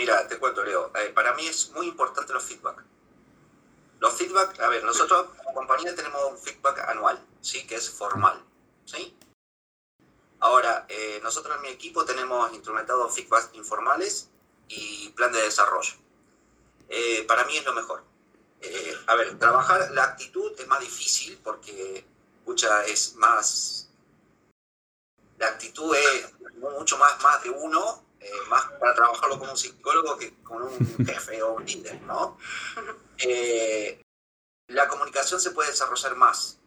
mira, 0.00 0.26
te 0.26 0.38
cuento, 0.38 0.64
Leo. 0.64 0.90
Eh, 0.96 1.10
para 1.10 1.34
mí 1.34 1.46
es 1.46 1.72
muy 1.72 1.86
importante 1.86 2.32
los 2.32 2.42
feedback. 2.42 2.82
Los 3.98 4.14
feedback, 4.14 4.58
a 4.60 4.68
ver, 4.68 4.82
nosotros 4.82 5.26
como 5.36 5.52
compañía 5.52 5.94
tenemos 5.94 6.22
un 6.30 6.38
feedback 6.38 6.78
anual, 6.88 7.22
¿sí? 7.42 7.66
Que 7.66 7.74
es 7.74 7.90
formal, 7.90 8.42
¿sí? 8.86 9.14
Ahora, 10.38 10.86
eh, 10.88 11.20
nosotros 11.22 11.54
en 11.56 11.62
mi 11.62 11.68
equipo 11.68 12.06
tenemos 12.06 12.50
instrumentados 12.54 13.14
feedback 13.14 13.50
informales 13.52 14.30
y 14.68 15.10
plan 15.10 15.30
de 15.32 15.42
desarrollo. 15.42 15.92
Eh, 16.88 17.26
para 17.28 17.44
mí 17.44 17.58
es 17.58 17.64
lo 17.66 17.74
mejor. 17.74 18.02
a 19.06 19.14
ver, 19.16 19.38
trabajar 19.38 19.90
la 19.92 20.04
actitud 20.04 20.52
es 20.58 20.66
más 20.66 20.80
difícil 20.80 21.38
porque, 21.44 22.06
escucha, 22.38 22.84
es 22.86 23.14
más... 23.16 23.88
La 25.38 25.48
actitud 25.48 25.94
es 25.94 26.32
mucho 26.58 26.96
más, 26.96 27.22
más 27.22 27.42
de 27.42 27.50
uno 27.50 28.09
eh, 28.20 28.30
más 28.48 28.66
para 28.78 28.94
trabajarlo 28.94 29.38
como 29.38 29.52
un 29.52 29.56
psicólogo 29.56 30.18
que 30.18 30.34
con 30.42 30.62
un 30.62 30.78
jefe 31.06 31.42
o 31.42 31.54
un 31.54 31.64
líder, 31.64 32.02
¿no? 32.02 32.36
Eh, 33.18 34.02
la 34.68 34.86
comunicación 34.88 35.40
se 35.40 35.52
puede 35.52 35.70
desarrollar 35.70 36.14
más, 36.16 36.58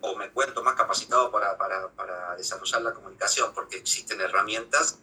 o 0.00 0.16
me 0.16 0.30
cuento 0.30 0.62
más 0.62 0.74
capacitado 0.74 1.30
para, 1.30 1.56
para, 1.56 1.88
para, 1.90 2.34
desarrollar 2.36 2.82
la 2.82 2.94
comunicación, 2.94 3.52
porque 3.54 3.76
existen 3.76 4.20
herramientas 4.20 4.98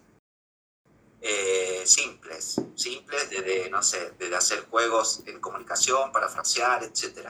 eh, 1.21 1.83
simples, 1.85 2.55
simples 2.75 3.29
de, 3.29 3.69
no 3.69 3.83
sé, 3.83 4.11
de 4.11 4.35
hacer 4.35 4.67
juegos 4.69 5.21
en 5.27 5.39
comunicación, 5.39 6.11
para 6.11 6.29
frasear, 6.29 6.83
etc. 6.83 7.29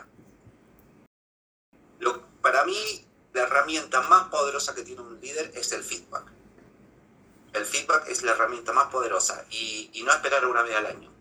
Lo, 2.00 2.26
para 2.42 2.64
mí, 2.66 3.06
la 3.34 3.44
herramienta 3.44 4.02
más 4.04 4.30
poderosa 4.30 4.74
que 4.74 4.84
tiene 4.84 5.02
un 5.02 5.20
líder 5.20 5.52
es 5.56 5.72
el 5.74 5.84
feedback 5.84 6.39
el 7.60 7.66
feedback 7.66 8.08
es 8.08 8.24
la 8.24 8.32
herramienta 8.32 8.74
más 8.74 8.88
poderosa 8.88 9.46
y, 9.50 10.02
no 10.04 10.12
esperar 10.12 10.46
una 10.46 10.64
vez 10.64 10.76
al 10.76 10.86
año. 10.88 11.12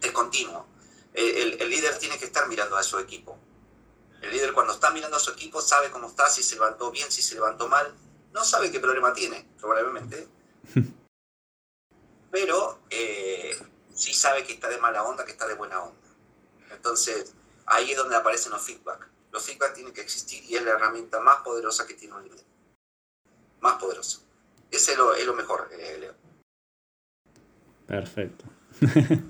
Es 0.00 0.12
continuo. 0.12 0.66
El, 1.14 1.58
líder 1.70 1.98
tiene 1.98 2.18
que 2.18 2.26
estar 2.26 2.46
mirando 2.48 2.76
a 2.76 2.82
su 2.82 2.98
equipo. 2.98 3.38
El 4.20 4.30
líder 4.30 4.52
cuando 4.52 4.72
está 4.74 4.90
mirando 4.90 5.16
a 5.16 5.20
su 5.20 5.30
equipo 5.30 5.60
sabe 5.60 5.90
cómo 5.90 6.08
está, 6.08 6.28
si 6.28 6.42
se 6.42 6.54
levantó 6.54 6.90
bien, 6.90 7.10
si 7.10 7.22
se 7.22 7.34
levantó 7.34 7.66
mal. 7.66 7.92
No 8.32 8.44
sabe 8.44 8.70
qué 8.70 8.78
problema 8.78 9.12
tiene, 9.14 9.48
probablemente. 9.58 10.28
Pero 12.30 12.80
eh, 12.90 13.58
sí 13.94 14.12
sabe 14.12 14.44
que 14.44 14.52
está 14.52 14.68
de 14.68 14.78
mala 14.78 15.02
onda, 15.02 15.24
que 15.24 15.32
está 15.32 15.46
de 15.48 15.54
buena 15.54 15.82
onda. 15.82 16.08
Entonces, 16.70 17.32
ahí 17.66 17.90
es 17.92 17.96
donde 17.96 18.16
aparecen 18.16 18.52
los 18.52 18.62
feedback. 18.62 19.08
Los 19.30 19.44
feedback 19.44 19.74
tienen 19.74 19.94
que 19.94 20.02
existir 20.02 20.44
y 20.44 20.56
es 20.56 20.62
la 20.62 20.72
herramienta 20.72 21.20
más 21.20 21.42
poderosa 21.42 21.86
que 21.86 21.94
tiene 21.94 22.14
un 22.14 22.24
líder. 22.24 22.44
Más 23.60 23.80
poderosa. 23.80 24.27
Ese 24.70 24.92
es 24.92 24.98
lo, 24.98 25.14
es 25.14 25.26
lo 25.26 25.34
mejor, 25.34 25.68
eh, 25.72 25.96
Leo. 25.98 26.14
Perfecto. 27.86 28.44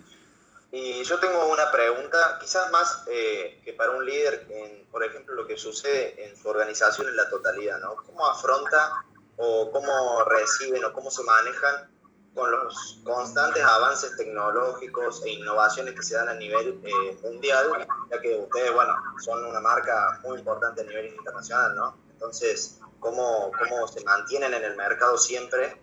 y 0.73 1.05
yo 1.05 1.21
tengo 1.21 1.47
una 1.47 1.71
pregunta, 1.71 2.39
quizás 2.41 2.71
más 2.73 3.05
eh, 3.09 3.61
que 3.65 3.73
para 3.73 3.93
un 3.93 4.05
líder, 4.05 4.47
en, 4.51 4.87
por 4.87 5.05
ejemplo, 5.05 5.35
lo 5.35 5.47
que 5.47 5.57
sucede 5.57 6.27
en 6.27 6.37
su 6.37 6.49
organización 6.49 7.09
en 7.09 7.17
la 7.17 7.29
totalidad, 7.31 7.79
¿no? 7.79 7.97
¿Cómo 7.97 8.27
afronta 8.27 9.05
o 9.37 9.71
cómo 9.71 10.25
reciben 10.25 10.85
o 10.85 10.93
cómo 10.93 11.11
se 11.11 11.23
manejan 11.23 11.89
con 12.35 12.51
los 12.51 13.01
constantes 13.05 13.65
avances 13.65 14.17
tecnológicos 14.17 15.25
e 15.25 15.31
innovaciones 15.31 15.95
que 15.95 16.03
se 16.03 16.15
dan 16.15 16.29
a 16.29 16.35
nivel 16.35 16.81
eh, 16.85 17.19
mundial, 17.23 17.87
ya 18.11 18.21
que 18.21 18.37
ustedes, 18.37 18.73
bueno, 18.73 18.93
son 19.25 19.45
una 19.45 19.61
marca 19.61 20.21
muy 20.23 20.39
importante 20.39 20.83
a 20.83 20.85
nivel 20.85 21.07
internacional, 21.07 21.75
¿no? 21.75 22.08
Entonces, 22.19 22.81
cómo, 22.99 23.53
cómo 23.57 23.87
se 23.87 24.03
mantienen 24.03 24.53
en 24.53 24.65
el 24.65 24.75
mercado 24.75 25.17
siempre 25.17 25.81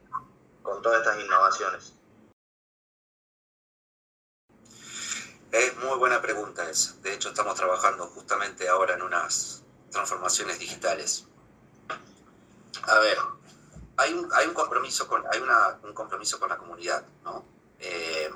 con 0.62 0.82
todas 0.82 1.00
estas 1.00 1.24
innovaciones. 1.24 1.94
Es 5.50 5.77
muy 5.77 5.98
buena 5.98 6.22
pregunta 6.22 6.70
esa. 6.70 6.98
De 6.98 7.13
hecho, 7.13 7.30
estamos 7.30 7.56
trabajando 7.56 8.08
justamente 8.08 8.68
ahora 8.68 8.96
en 8.96 9.04
unas 9.04 9.63
transformaciones 9.92 10.60
digitales. 10.60 11.25
A 12.84 13.00
ver, 13.00 13.18
hay 13.96 14.12
un, 14.12 14.30
hay 14.34 14.48
un 14.48 14.54
compromiso 14.54 15.08
con, 15.08 15.24
hay 15.32 15.39
una, 15.39 15.80
un 15.84 15.94
compromiso 15.94 16.38
con 16.38 16.50
la 16.50 16.58
comunidad, 16.58 17.06
¿no? 17.24 17.46
Eh, 17.80 18.30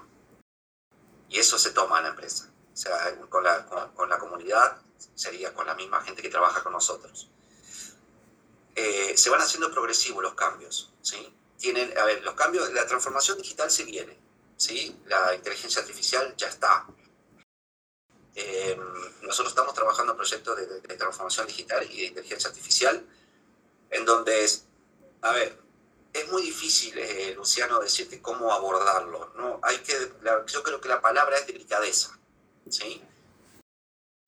y 1.28 1.38
eso 1.38 1.60
se 1.60 1.72
toma 1.72 1.98
en 1.98 2.04
la 2.04 2.10
empresa. 2.12 2.50
O 2.72 2.78
sea, 2.78 3.20
con 3.28 3.44
la, 3.44 3.66
con 3.94 4.10
la 4.10 4.18
comunidad 4.18 4.78
sería 5.16 5.54
con 5.54 5.68
la 5.68 5.76
misma 5.76 6.02
gente 6.02 6.22
que 6.22 6.30
trabaja 6.30 6.64
con 6.64 6.72
nosotros. 6.72 7.30
Eh, 8.82 9.18
se 9.18 9.30
van 9.30 9.42
haciendo 9.42 9.70
progresivos 9.72 10.24
los 10.24 10.36
cambios. 10.36 10.94
¿sí? 11.02 11.18
Tienen, 11.58 11.98
a 11.98 12.06
ver, 12.06 12.24
los 12.24 12.34
cambios, 12.36 12.72
la 12.72 12.86
transformación 12.88 13.38
digital 13.38 13.70
se 13.70 13.84
viene. 13.84 14.18
¿sí? 14.56 14.98
La 15.06 15.36
inteligencia 15.36 15.82
artificial 15.82 16.34
ya 16.38 16.48
está. 16.48 16.88
Em, 18.36 18.80
nosotros 19.22 19.50
estamos 19.50 19.74
trabajando 19.74 20.14
en 20.14 20.18
proyectos 20.18 20.56
de, 20.56 20.66
de, 20.80 20.96
transformación 20.96 21.48
digital 21.48 21.86
y 21.92 21.98
de 21.98 22.06
inteligencia 22.06 22.50
artificial, 22.50 23.06
en 23.90 24.06
donde 24.06 24.46
es, 24.46 24.64
a 25.22 25.34
ver, 25.34 25.60
es 26.14 26.32
muy 26.32 26.42
difícil, 26.44 26.98
eh, 26.98 27.34
Luciano, 27.36 27.82
decirte 27.82 28.22
cómo 28.22 28.54
abordarlo. 28.54 29.34
¿no? 29.36 29.60
Hay 29.62 29.80
que, 29.80 29.94
yo 30.48 30.64
creo 30.64 30.80
que 30.80 30.88
la 30.88 31.02
palabra 31.02 31.38
es 31.38 31.48
delicadeza. 31.48 32.18
¿sí? 32.70 33.02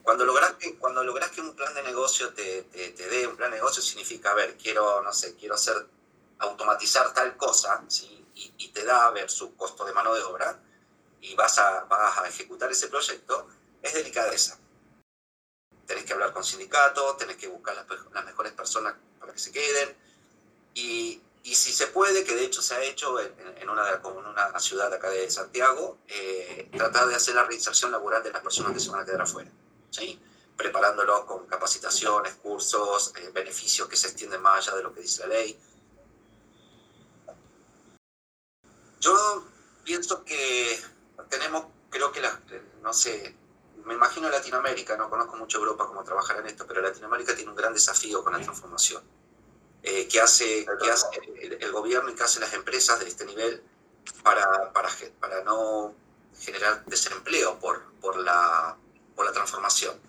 Cuando 0.03 0.25
logras 0.25 0.53
que, 0.53 0.77
cuando 0.77 1.03
logras 1.03 1.31
que 1.31 1.41
un 1.41 1.55
plan 1.55 1.73
de 1.73 1.83
negocio 1.83 2.33
te, 2.33 2.63
te, 2.63 2.91
dé 3.09 3.27
un 3.27 3.35
plan 3.35 3.51
de 3.51 3.57
negocio, 3.57 3.81
significa, 3.81 4.31
a 4.31 4.35
ver, 4.35 4.57
quiero, 4.57 5.01
no 5.01 5.13
sé, 5.13 5.35
quiero 5.35 5.55
hacer, 5.55 5.87
automatizar 6.39 7.13
tal 7.13 7.37
cosa, 7.37 7.83
¿sí? 7.87 8.25
y, 8.33 8.53
y 8.57 8.67
te 8.69 8.83
da, 8.83 9.05
a 9.05 9.11
ver, 9.11 9.29
su 9.29 9.55
costo 9.55 9.85
de 9.85 9.93
mano 9.93 10.13
de 10.13 10.23
obra, 10.23 10.59
y 11.21 11.35
vas 11.35 11.59
a, 11.59 11.85
vas 11.85 12.17
a 12.17 12.27
ejecutar 12.27 12.71
ese 12.71 12.87
proyecto, 12.87 13.47
es 13.81 13.93
delicadeza. 13.93 14.57
Tenés 15.85 16.05
que 16.05 16.13
hablar 16.13 16.33
con 16.33 16.43
sindicatos, 16.43 17.17
tenés 17.17 17.37
que 17.37 17.47
buscar 17.47 17.75
las, 17.75 17.85
las 18.11 18.25
mejores 18.25 18.53
personas 18.53 18.95
para 19.19 19.33
que 19.33 19.39
se 19.39 19.51
queden, 19.51 19.95
y, 20.73 21.21
y 21.43 21.55
si 21.55 21.73
se 21.73 21.87
puede, 21.87 22.23
que 22.23 22.35
de 22.35 22.45
hecho 22.45 22.61
se 22.61 22.75
ha 22.75 22.83
hecho 22.83 23.19
en, 23.19 23.33
en 23.57 23.69
una, 23.69 23.87
en 23.89 24.05
una 24.05 24.59
ciudad 24.59 24.91
acá 24.93 25.09
de 25.09 25.29
Santiago, 25.29 25.99
eh, 26.07 26.69
tratar 26.75 27.07
de 27.07 27.15
hacer 27.15 27.35
la 27.35 27.43
reinserción 27.43 27.91
laboral 27.91 28.23
de 28.23 28.31
las 28.31 28.41
personas 28.41 28.73
que 28.73 28.79
se 28.79 28.89
van 28.89 29.01
a 29.01 29.05
quedar 29.05 29.21
afuera, 29.21 29.51
¿sí? 29.91 30.19
preparándolos 30.57 31.25
con 31.25 31.47
capacitaciones, 31.47 32.35
cursos, 32.35 33.13
eh, 33.17 33.29
beneficios 33.33 33.87
que 33.87 33.95
se 33.95 34.07
extienden 34.07 34.41
más 34.41 34.67
allá 34.67 34.77
de 34.77 34.83
lo 34.83 34.93
que 34.93 35.01
dice 35.01 35.21
la 35.21 35.35
ley. 35.35 35.59
Yo 38.99 39.45
pienso 39.83 40.23
que 40.23 40.79
tenemos, 41.29 41.65
creo 41.89 42.11
que, 42.11 42.21
la, 42.21 42.39
no 42.83 42.93
sé, 42.93 43.35
me 43.85 43.95
imagino 43.95 44.29
Latinoamérica, 44.29 44.95
no 44.95 45.09
conozco 45.09 45.35
mucho 45.35 45.57
Europa 45.57 45.87
cómo 45.87 46.03
trabajar 46.03 46.37
en 46.37 46.47
esto, 46.47 46.67
pero 46.67 46.81
Latinoamérica 46.81 47.35
tiene 47.35 47.49
un 47.49 47.55
gran 47.55 47.73
desafío 47.73 48.23
con 48.23 48.33
la 48.33 48.41
transformación 48.41 49.01
eh, 49.81 50.07
que 50.07 50.21
hace, 50.21 50.65
que 50.79 50.91
hace 50.91 51.07
el, 51.59 51.71
gobierno 51.71 52.11
y 52.11 52.15
que 52.15 52.21
hacen 52.21 52.41
las 52.41 52.53
empresas 52.53 52.99
de 52.99 53.07
este 53.07 53.25
nivel 53.25 53.63
para, 54.23 54.71
para, 54.71 54.89
para 55.19 55.43
no 55.43 55.95
generar 56.39 56.85
desempleo 56.85 57.57
por, 57.59 57.91
por, 57.99 58.17
la, 58.17 58.77
por 59.15 59.25
la 59.25 59.31
transformación. 59.31 59.99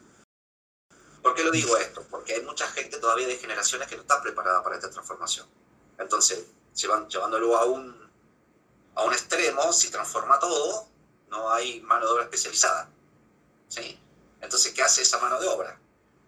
¿Por 1.23 1.35
qué 1.35 1.44
lo 1.44 1.50
digo 1.50 1.76
esto? 1.76 2.04
Porque 2.11 2.35
hay 2.35 2.42
mucha 2.42 2.66
gente 2.68 2.99
todavía 2.99 3.28
de 3.28 3.37
generaciones 3.37 3.88
que 3.88 3.97
no 3.97 4.02
está 4.02 4.21
preparada 4.21 4.62
para 4.62 4.76
esta 4.76 4.90
transformación. 4.90 5.47
Entonces, 5.99 6.47
llevan, 6.75 7.09
llevándolo 7.09 7.56
a 7.56 7.64
un, 7.64 8.11
a 8.94 9.04
un 9.04 9.12
extremo, 9.12 9.73
si 9.73 9.90
transforma 9.90 10.38
todo, 10.40 10.88
no 11.28 11.50
hay 11.50 11.80
mano 11.82 12.06
de 12.06 12.12
obra 12.12 12.25
especializada. 12.25 12.90
¿sí? 13.68 13.99
Entonces, 14.40 14.73
¿qué 14.73 14.82
hace 14.82 15.02
esa 15.02 15.18
mano 15.21 15.40
de 15.40 15.47
obra? 15.47 15.78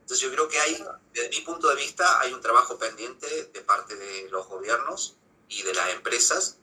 Entonces 0.05 0.21
yo 0.21 0.31
creo 0.31 0.49
que 0.49 0.61
hay, 0.61 0.85
desde 1.15 1.31
mi 1.31 1.41
punto 1.41 1.67
de 1.69 1.77
vista, 1.77 2.21
hay 2.21 2.33
un 2.35 2.41
trabajo 2.43 2.79
pendiente 2.79 3.47
de 3.47 3.61
parte 3.63 3.97
de 3.97 4.29
los 4.29 4.47
gobiernos 4.47 5.17
y 5.49 5.63
de 5.63 5.73
las 5.73 5.89
empresas 5.91 6.59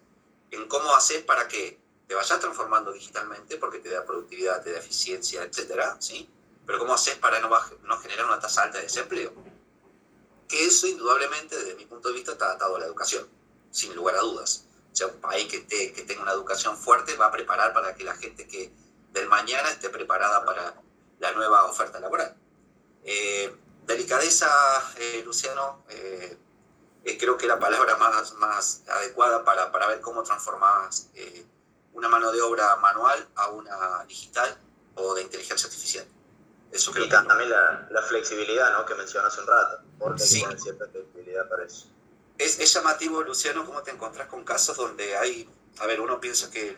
en 0.51 0.67
cómo 0.67 0.93
hacer 0.95 1.25
para 1.25 1.47
que 1.47 1.80
te 2.11 2.15
vayas 2.15 2.41
transformando 2.41 2.91
digitalmente, 2.91 3.55
porque 3.55 3.79
te 3.79 3.89
da 3.89 4.03
productividad, 4.03 4.61
te 4.61 4.73
da 4.73 4.79
eficiencia, 4.79 5.43
etcétera, 5.43 5.95
¿sí? 6.01 6.29
Pero 6.65 6.77
cómo 6.77 6.93
haces 6.93 7.15
para 7.15 7.39
no, 7.39 7.49
no 7.83 7.97
generar 7.99 8.25
una 8.25 8.37
tasa 8.37 8.63
alta 8.63 8.79
de 8.79 8.83
desempleo. 8.83 9.31
Que 10.45 10.65
eso, 10.65 10.87
indudablemente, 10.87 11.55
desde 11.55 11.75
mi 11.75 11.85
punto 11.85 12.09
de 12.09 12.15
vista, 12.15 12.33
está 12.33 12.51
atado 12.51 12.75
a 12.75 12.79
la 12.79 12.85
educación, 12.85 13.25
sin 13.71 13.95
lugar 13.95 14.17
a 14.17 14.19
dudas. 14.19 14.65
O 14.91 14.93
sea, 14.93 15.07
un 15.07 15.21
país 15.21 15.47
que, 15.47 15.65
que 15.65 16.03
tenga 16.03 16.23
una 16.23 16.33
educación 16.33 16.75
fuerte 16.77 17.15
va 17.15 17.27
a 17.27 17.31
preparar 17.31 17.71
para 17.71 17.95
que 17.95 18.03
la 18.03 18.15
gente 18.15 18.45
que 18.45 18.73
del 19.13 19.29
mañana 19.29 19.69
esté 19.69 19.89
preparada 19.89 20.43
para 20.43 20.75
la 21.17 21.31
nueva 21.31 21.63
oferta 21.63 22.01
laboral. 22.01 22.35
Eh, 23.05 23.55
delicadeza, 23.85 24.49
eh, 24.97 25.23
Luciano, 25.25 25.85
eh, 25.87 26.37
creo 27.17 27.37
que 27.37 27.47
la 27.47 27.57
palabra 27.57 27.95
más, 27.95 28.33
más 28.33 28.81
adecuada 28.89 29.45
para, 29.45 29.71
para 29.71 29.87
ver 29.87 30.01
cómo 30.01 30.23
transformas 30.23 31.07
una 32.01 32.09
mano 32.09 32.31
de 32.31 32.41
obra 32.41 32.75
manual 32.77 33.27
a 33.35 33.49
una 33.49 34.03
digital 34.07 34.57
o 34.95 35.13
de 35.13 35.21
inteligencia 35.21 35.67
artificial. 35.67 36.05
Eso 36.71 36.91
creo 36.91 37.05
y 37.05 37.09
también 37.09 37.49
la, 37.49 37.87
la, 37.91 38.01
flexibilidad 38.01 38.73
¿no? 38.73 38.85
que 38.85 38.95
mencionas 38.95 39.37
un 39.37 39.45
rato, 39.45 39.83
porque 39.99 40.23
sí. 40.23 40.43
hay 40.43 40.57
cierta 40.57 40.87
flexibilidad 40.87 41.47
para 41.47 41.65
eso. 41.65 41.87
Es, 42.37 42.59
es, 42.59 42.73
llamativo, 42.73 43.21
Luciano, 43.21 43.65
cómo 43.65 43.83
te 43.83 43.91
encontrás 43.91 44.27
con 44.29 44.43
casos 44.43 44.77
donde 44.77 45.15
hay, 45.15 45.47
a 45.79 45.85
ver, 45.85 46.01
uno 46.01 46.19
piensa 46.19 46.49
que 46.49 46.75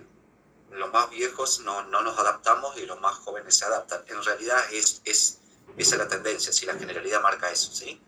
los 0.72 0.92
más 0.92 1.10
viejos 1.10 1.62
no, 1.62 1.86
no 1.86 2.02
nos 2.02 2.18
adaptamos 2.20 2.78
y 2.78 2.86
los 2.86 3.00
más 3.00 3.16
jóvenes 3.20 3.56
se 3.56 3.66
adaptan. 3.66 4.04
En 4.08 4.22
realidad 4.24 4.60
es, 4.72 5.02
es 5.06 5.40
esa 5.78 5.96
es 5.96 6.02
la 6.02 6.08
tendencia, 6.08 6.52
si 6.52 6.66
la 6.66 6.74
generalidad 6.74 7.22
marca 7.22 7.50
eso, 7.50 7.72
¿sí? 7.72 8.02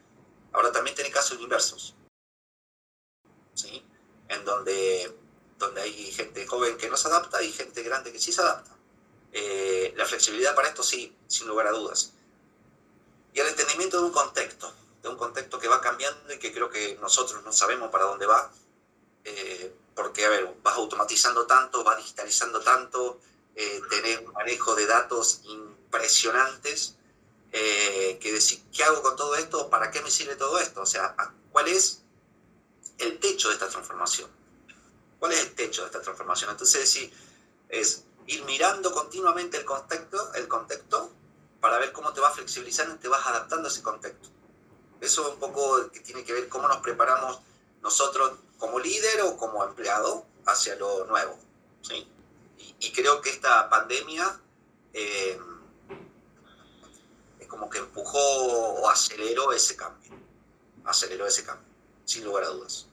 Ahora 0.52 0.72
también 0.72 0.96
tiene 0.96 1.12
casos 1.12 1.40
inversos, 1.40 1.96
¿sí? 3.54 3.86
En 4.28 4.44
donde, 4.44 5.16
donde 5.58 5.82
hay 5.82 6.12
gente 6.12 6.46
joven 6.46 6.78
que 6.78 6.90
no 6.90 6.98
se 6.98 7.08
adapta 7.08 7.42
y 7.42 7.52
gente 7.52 7.84
grande 7.84 8.12
que 8.12 8.20
sí 8.20 8.32
se 8.32 8.42
adapta. 8.42 8.72
Eh, 9.32 9.94
la 9.96 10.06
flexibilidad 10.06 10.56
para 10.56 10.70
esto 10.70 10.84
sí, 10.84 11.16
sin 11.28 11.48
lugar 11.48 11.68
a 11.68 11.72
dudas. 11.72 12.14
Y 13.34 13.40
el 13.40 13.48
entendimiento 13.48 14.00
de 14.00 14.06
un 14.06 14.12
contexto, 14.12 14.74
de 15.02 15.10
un 15.10 15.18
contexto 15.18 15.60
que 15.60 15.68
va 15.68 15.82
cambiando 15.82 16.34
y 16.34 16.40
que 16.40 16.54
creo 16.54 16.70
que 16.70 16.98
nosotros 17.02 17.44
no 17.44 17.52
sabemos 17.52 17.92
para 17.92 18.06
dónde 18.06 18.26
va, 18.26 18.52
eh, 19.26 19.74
porque, 19.94 20.26
a 20.26 20.30
ver, 20.30 20.56
vas 20.62 20.76
automatizando 20.76 21.46
tanto, 21.46 21.84
vas 21.84 21.98
digitalizando 21.98 22.62
tanto, 22.62 23.20
eh, 23.56 23.82
tenés 23.90 24.20
un 24.20 24.34
manejo 24.34 24.76
de 24.76 24.86
datos 24.86 25.42
impresionantes, 25.44 26.96
eh, 27.52 28.20
que 28.20 28.34
decir, 28.34 28.62
¿qué 28.74 28.84
hago 28.84 29.02
con 29.02 29.16
todo 29.16 29.36
esto? 29.36 29.70
¿Para 29.70 29.90
qué 29.90 30.02
me 30.02 30.12
sirve 30.12 30.36
todo 30.36 30.60
esto? 30.60 30.82
O 30.82 30.86
sea, 30.86 31.16
¿cuál 31.52 31.70
es 31.70 32.02
el 32.98 33.18
techo 33.20 33.48
de 33.48 33.54
esta 33.54 33.70
transformación? 33.70 34.30
¿Cuál 35.26 35.38
es 35.38 35.44
el 35.44 35.56
techo 35.56 35.82
de 35.82 35.88
esta 35.88 36.04
transformación? 36.04 36.52
Entonces, 36.52 36.82
decir, 36.82 37.12
es 37.68 38.04
ir 38.28 38.46
mirando 38.46 38.94
continuamente 38.94 39.58
el 39.58 39.66
contexto, 39.66 40.32
el 40.36 40.48
contexto 40.48 41.12
para 41.60 41.80
ver 41.80 41.92
cómo 41.94 42.14
te 42.14 42.22
vas 42.22 42.36
flexibilizando 42.36 42.94
y 42.94 43.00
te 43.00 43.08
vas 43.08 43.26
adaptando 43.26 43.68
a 43.68 43.72
ese 43.72 43.82
contexto. 43.82 44.30
Eso 45.02 45.24
es 45.24 45.34
un 45.34 45.40
poco 45.40 45.90
que 45.90 46.02
tiene 46.02 46.24
que 46.24 46.32
ver 46.32 46.48
cómo 46.48 46.68
nos 46.68 46.78
preparamos 46.78 47.40
nosotros 47.82 48.34
como 48.60 48.78
líder 48.78 49.24
o 49.24 49.36
como 49.36 49.64
empleado 49.64 50.28
hacia 50.46 50.76
lo 50.76 51.06
nuevo. 51.06 51.40
¿sí? 51.82 52.08
Y, 52.78 52.92
creo 52.92 53.20
que 53.20 53.32
esta 53.32 53.68
pandemia 53.68 54.40
eh, 54.94 55.40
como 57.48 57.68
que 57.68 57.80
empujó 57.80 58.20
o 58.20 58.88
aceleró 58.88 59.52
ese 59.54 59.76
cambio. 59.76 60.12
Aceleró 60.84 61.26
ese 61.26 61.44
cambio, 61.44 61.68
sin 62.06 62.24
lugar 62.26 62.44
a 62.44 62.50
dudas. 62.50 62.86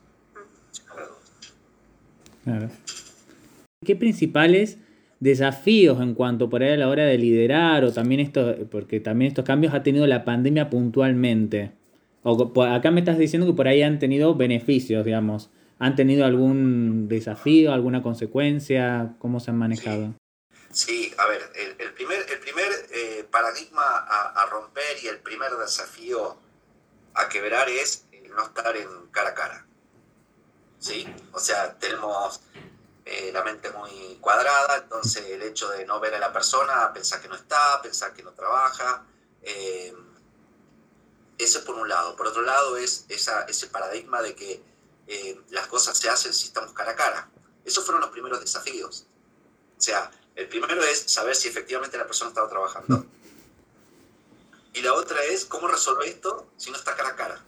¿Qué 3.85 3.95
principales 3.95 4.77
desafíos 5.19 6.01
en 6.01 6.13
cuanto 6.13 6.49
por 6.49 6.63
ahí 6.63 6.71
a 6.71 6.77
la 6.77 6.89
hora 6.89 7.05
de 7.05 7.17
liderar 7.17 7.83
o 7.83 7.93
también 7.93 8.19
esto, 8.19 8.55
porque 8.69 8.99
también 8.99 9.29
estos 9.29 9.45
cambios 9.45 9.73
ha 9.73 9.83
tenido 9.83 10.07
la 10.07 10.25
pandemia 10.25 10.69
puntualmente? 10.69 11.71
O 12.23 12.63
acá 12.63 12.91
me 12.91 13.01
estás 13.01 13.17
diciendo 13.17 13.45
que 13.45 13.53
por 13.53 13.67
ahí 13.67 13.81
han 13.81 13.99
tenido 13.99 14.35
beneficios, 14.35 15.03
digamos. 15.03 15.49
¿Han 15.79 15.95
tenido 15.95 16.25
algún 16.25 17.09
desafío, 17.09 17.73
alguna 17.73 18.01
consecuencia? 18.01 19.15
¿Cómo 19.19 19.41
se 19.41 19.51
han 19.51 19.57
manejado? 19.57 20.13
Sí, 20.71 21.13
a 21.17 21.27
ver, 21.27 21.41
el, 21.77 21.93
primer, 21.93 22.25
el 22.31 22.39
primer 22.39 22.71
eh, 22.91 23.25
paradigma 23.29 23.83
a, 23.83 24.45
romper 24.49 24.97
y 25.03 25.07
el 25.07 25.19
primer 25.19 25.51
desafío 25.51 26.37
a 27.13 27.29
quebrar 27.29 27.69
es 27.69 28.07
no 28.35 28.43
estar 28.43 28.75
en 28.75 28.87
cara 29.11 29.29
a 29.29 29.33
cara. 29.35 29.67
¿Sí? 30.83 31.07
O 31.31 31.39
sea, 31.39 31.79
tenemos 31.79 32.41
eh, 33.05 33.31
la 33.31 33.41
mente 33.41 33.71
muy 33.71 34.17
cuadrada, 34.19 34.75
entonces 34.79 35.25
el 35.27 35.41
hecho 35.41 35.69
de 35.69 35.85
no 35.85 36.01
ver 36.01 36.13
a 36.13 36.19
la 36.19 36.33
persona, 36.33 36.91
pensar 36.91 37.21
que 37.21 37.29
no 37.29 37.35
está, 37.35 37.81
pensar 37.81 38.13
que 38.13 38.21
no 38.21 38.31
trabaja, 38.31 39.05
eh, 39.43 39.95
por 41.65 41.75
un 41.75 41.87
lado. 41.87 42.17
Por 42.17 42.27
otro 42.27 42.41
lado 42.41 42.75
es 42.75 43.05
esa, 43.07 43.43
ese 43.43 43.67
paradigma 43.67 44.21
de 44.21 44.35
que 44.35 44.61
las 45.51 45.67
cosas 45.67 45.97
se 45.97 46.09
hacen 46.09 46.33
si 46.33 46.47
estamos 46.47 46.73
cara 46.73 46.91
a 46.91 46.95
cara. 46.95 47.29
Esos 47.63 47.85
fueron 47.85 48.01
los 48.01 48.09
primeros 48.09 48.41
desafíos. 48.41 49.05
O 49.77 49.81
sea, 49.81 50.11
el 50.35 50.49
primero 50.49 50.83
es 50.83 50.99
saber 50.99 51.35
si 51.35 51.47
efectivamente 51.47 51.97
la 51.97 52.05
persona 52.05 52.29
estaba 52.29 52.49
trabajando. 52.49 53.05
Y 54.73 54.81
la 54.81 54.93
otra 54.93 55.23
es 55.23 55.45
cómo 55.45 55.69
resolver 55.69 56.09
esto 56.09 56.51
si 56.57 56.71
no 56.71 56.77
está 56.77 56.93
cara 56.93 57.09
a 57.09 57.15
cara. 57.15 57.41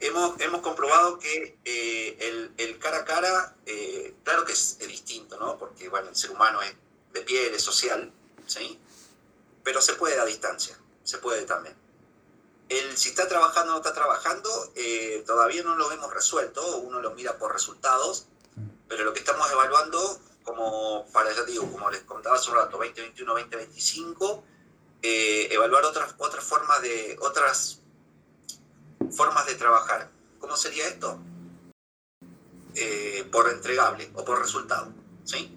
Hemos, 0.00 0.40
hemos 0.40 0.62
comprobado 0.62 1.18
que 1.18 1.58
eh, 1.64 2.52
el, 2.56 2.78
cara 2.78 2.98
a 2.98 3.04
cara, 3.04 3.54
eh, 3.66 4.14
claro 4.24 4.46
que 4.46 4.52
es, 4.52 4.78
distinto, 4.78 5.38
¿no? 5.38 5.58
Porque, 5.58 5.88
bueno, 5.90 6.08
el 6.08 6.16
ser 6.16 6.30
humano 6.30 6.62
es 6.62 6.74
de 7.12 7.20
piel, 7.20 7.54
es 7.54 7.62
social, 7.62 8.10
¿sí? 8.46 8.80
Pero 9.62 9.82
se 9.82 9.92
puede 9.94 10.18
a 10.18 10.24
distancia, 10.24 10.78
se 11.04 11.18
puede 11.18 11.42
también. 11.42 11.76
El 12.70 12.96
si 12.96 13.10
está 13.10 13.28
trabajando 13.28 13.72
o 13.72 13.74
no 13.74 13.76
está 13.78 13.92
trabajando, 13.92 14.72
eh, 14.74 15.22
todavía 15.26 15.62
no 15.62 15.76
lo 15.76 15.92
hemos 15.92 16.12
resuelto, 16.14 16.78
uno 16.78 17.00
lo 17.00 17.10
mira 17.10 17.36
por 17.36 17.52
resultados, 17.52 18.26
pero 18.88 19.04
lo 19.04 19.12
que 19.12 19.20
estamos 19.20 19.50
evaluando 19.50 20.18
como 20.44 21.06
para, 21.12 21.34
ya 21.34 21.44
digo, 21.44 21.70
como 21.70 21.90
les 21.90 22.02
contaba 22.02 22.36
hace 22.36 22.50
un 22.50 22.56
rato, 22.56 22.78
2021, 22.78 23.32
2025, 23.32 24.44
eh, 25.02 25.48
evaluar 25.50 25.84
otras, 25.84 26.14
otras 26.18 26.44
formas 26.44 26.80
de, 26.82 27.16
otras 27.20 27.79
formas 29.12 29.46
de 29.46 29.54
trabajar. 29.54 30.10
¿Cómo 30.38 30.56
sería 30.56 30.88
esto? 30.88 31.18
eh, 32.74 33.28
por 33.30 33.48
entregable 33.50 34.10
o 34.14 34.24
por 34.24 34.40
resultado, 34.40 34.92
¿sí? 35.24 35.56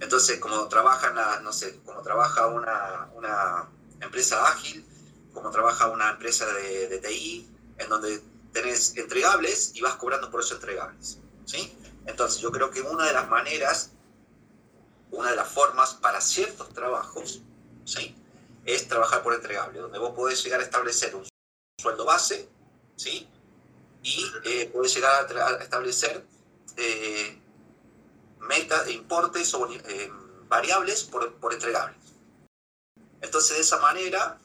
Entonces, 0.00 0.38
como 0.38 0.68
trabaja, 0.68 1.40
no 1.40 1.52
sé, 1.52 1.80
como 1.84 2.02
trabaja 2.02 2.46
una, 2.46 3.10
una, 3.14 3.68
empresa 4.00 4.46
ágil, 4.46 4.86
como 5.34 5.50
trabaja 5.50 5.90
una 5.90 6.10
empresa 6.10 6.46
de, 6.46 6.88
de, 6.88 6.98
TI, 6.98 7.48
en 7.78 7.88
donde 7.88 8.22
tenés 8.52 8.96
entregables 8.96 9.72
y 9.74 9.80
vas 9.80 9.94
cobrando 9.96 10.30
por 10.30 10.40
esos 10.40 10.52
entregables, 10.52 11.18
¿sí? 11.44 11.76
Entonces, 12.06 12.40
yo 12.40 12.52
creo 12.52 12.70
que 12.70 12.80
una 12.80 13.06
de 13.06 13.12
las 13.12 13.28
maneras, 13.28 13.90
una 15.10 15.30
de 15.30 15.36
las 15.36 15.48
formas 15.48 15.94
para 15.94 16.20
ciertos 16.20 16.72
trabajos, 16.72 17.42
¿sí? 17.84 18.14
Es 18.64 18.86
trabajar 18.86 19.22
por 19.22 19.34
entregable, 19.34 19.80
donde 19.80 19.98
vos 19.98 20.12
podés 20.14 20.42
llegar 20.44 20.60
a 20.60 20.64
establecer 20.64 21.16
un 21.16 21.26
sueldo 21.80 22.04
base, 22.04 22.48
¿sí? 22.98 23.28
Y 24.02 24.24
eh, 24.44 24.70
podés 24.72 24.94
llegar 24.94 25.26
a, 25.36 25.62
establecer 25.62 26.24
eh, 26.76 27.38
metas, 28.40 28.88
importes 28.90 29.52
o 29.54 29.68
eh, 29.72 30.12
variables 30.48 31.04
por, 31.04 31.32
por, 31.34 31.52
entregables. 31.52 31.96
Entonces, 33.20 33.56
de 33.56 33.62
esa 33.62 33.78
manera, 33.78 34.38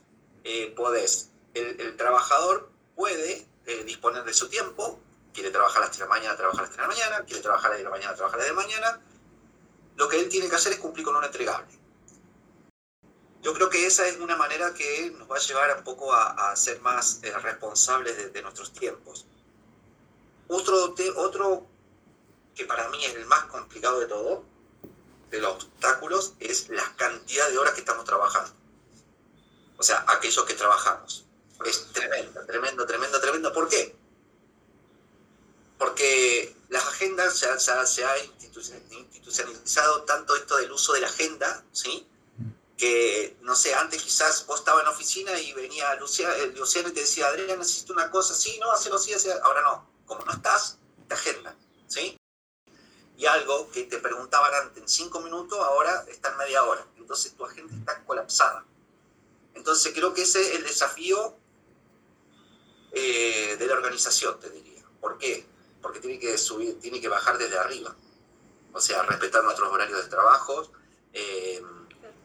eh, 0.43 0.73
podés, 0.75 1.29
el, 1.53 1.95
trabajador 1.97 2.71
puede 2.95 3.45
disponer 3.85 4.23
de 4.23 4.33
su 4.33 4.49
tiempo, 4.49 4.99
quiere 5.33 5.49
trabajar 5.51 5.83
a 5.83 5.85
las 5.85 5.91
3 5.91 5.99
de 5.99 6.05
la 6.05 6.09
mañana, 6.09 6.37
trabajar 6.37 6.59
a 6.59 6.67
las 6.67 6.75
3 6.75 6.77
de 6.77 6.81
la 6.81 6.87
mañana, 6.87 7.25
quiere 7.25 7.41
trabajar 7.41 7.67
a 7.67 7.69
las 7.69 7.77
10 7.77 7.85
de 7.85 7.89
la 7.89 7.97
mañana, 7.97 8.15
trabajar 8.15 8.39
a 8.39 8.43
las 8.43 8.55
10 8.55 8.57
de 8.57 8.61
la 8.61 8.67
mañana. 8.67 9.01
Lo 9.95 10.09
que 10.09 10.19
él 10.19 10.29
tiene 10.29 10.49
que 10.49 10.55
hacer 10.55 10.73
es 10.73 10.79
cumplir 10.79 11.05
con 11.05 11.15
un 11.15 11.23
entregable. 11.23 11.82
Yo 13.43 13.53
creo 13.53 13.69
que 13.69 13.85
esa 13.85 14.07
es 14.07 14.17
una 14.19 14.37
manera 14.37 14.73
que 14.73 15.11
nos 15.17 15.29
va 15.29 15.35
a 15.35 15.39
llevar 15.39 15.77
un 15.77 15.83
poco 15.83 16.13
a, 16.13 16.55
ser 16.55 16.79
más 16.79 17.19
eh, 17.23 17.37
responsables 17.39 18.31
de, 18.31 18.41
nuestros 18.41 18.71
tiempos. 18.71 19.25
Otro, 20.47 20.95
otro 21.17 21.67
que 22.55 22.63
para 22.65 22.87
mí 22.87 23.03
es 23.03 23.15
el 23.15 23.25
más 23.25 23.43
complicado 23.45 23.99
de 23.99 24.05
todo, 24.05 24.45
de 25.29 25.41
los 25.41 25.55
obstáculos, 25.55 26.35
es 26.39 26.69
la 26.69 26.95
cantidad 26.95 27.49
de 27.49 27.57
horas 27.57 27.73
que 27.73 27.81
estamos 27.81 28.05
trabajando. 28.05 28.53
O 29.77 29.83
sea, 29.83 30.05
aquellos 30.07 30.45
que 30.45 30.53
trabajamos. 30.53 31.25
Es 31.65 31.91
tremendo, 31.91 32.45
tremendo, 32.45 32.85
tremendo, 32.85 33.19
tremendo. 33.19 33.53
¿Por 33.53 33.67
qué? 33.67 33.93
Porque 35.77 36.55
las 36.69 36.85
agendas 36.85 37.37
se, 37.37 37.59
se 37.59 38.05
ha 38.05 38.17
institucionalizado 38.19 40.03
tanto 40.03 40.33
esto 40.37 40.55
del 40.57 40.71
uso 40.71 40.93
de 40.93 41.01
la 41.01 41.07
agenda, 41.07 41.65
¿sí? 41.73 42.07
No 43.41 43.55
sé, 43.55 43.73
antes 43.73 44.01
quizás 44.01 44.45
vos 44.47 44.59
estabas 44.59 44.83
en 44.83 44.89
oficina 44.89 45.39
y 45.39 45.53
venía 45.53 45.93
Luciano, 45.95 46.33
eh, 46.33 46.53
Luciano 46.55 46.89
y 46.89 46.93
te 46.93 47.01
decía, 47.01 47.27
Adrián, 47.27 47.59
necesito 47.59 47.93
una 47.93 48.09
cosa, 48.09 48.33
sí, 48.33 48.57
no, 48.59 48.71
hazlo 48.71 48.95
así, 48.95 49.13
así, 49.13 49.29
ahora 49.43 49.61
no, 49.61 49.89
como 50.05 50.25
no 50.25 50.31
estás, 50.31 50.79
te 51.07 51.13
agenda, 51.13 51.55
¿sí? 51.87 52.17
Y 53.15 53.25
algo 53.25 53.69
que 53.71 53.83
te 53.83 53.99
preguntaban 53.99 54.53
antes 54.55 54.81
en 54.81 54.89
cinco 54.89 55.21
minutos, 55.21 55.59
ahora 55.59 56.05
está 56.07 56.31
en 56.31 56.37
media 56.37 56.63
hora, 56.63 56.85
entonces 56.97 57.33
tu 57.35 57.45
agenda 57.45 57.73
está 57.75 58.03
colapsada. 58.05 58.65
Entonces 59.53 59.93
creo 59.93 60.13
que 60.13 60.23
ese 60.23 60.41
es 60.41 60.55
el 60.55 60.63
desafío 60.63 61.37
eh, 62.91 63.55
de 63.57 63.67
la 63.67 63.75
organización, 63.75 64.39
te 64.39 64.49
diría. 64.49 64.83
¿Por 64.99 65.17
qué? 65.17 65.45
Porque 65.81 65.99
tiene 65.99 66.17
que 66.17 66.37
subir, 66.37 66.79
tiene 66.79 66.99
que 66.99 67.07
bajar 67.07 67.37
desde 67.37 67.57
arriba. 67.57 67.95
O 68.73 68.81
sea, 68.81 69.03
respetar 69.03 69.43
nuestros 69.43 69.71
horarios 69.71 70.03
de 70.03 70.09
trabajo, 70.09 70.71
eh, 71.13 71.61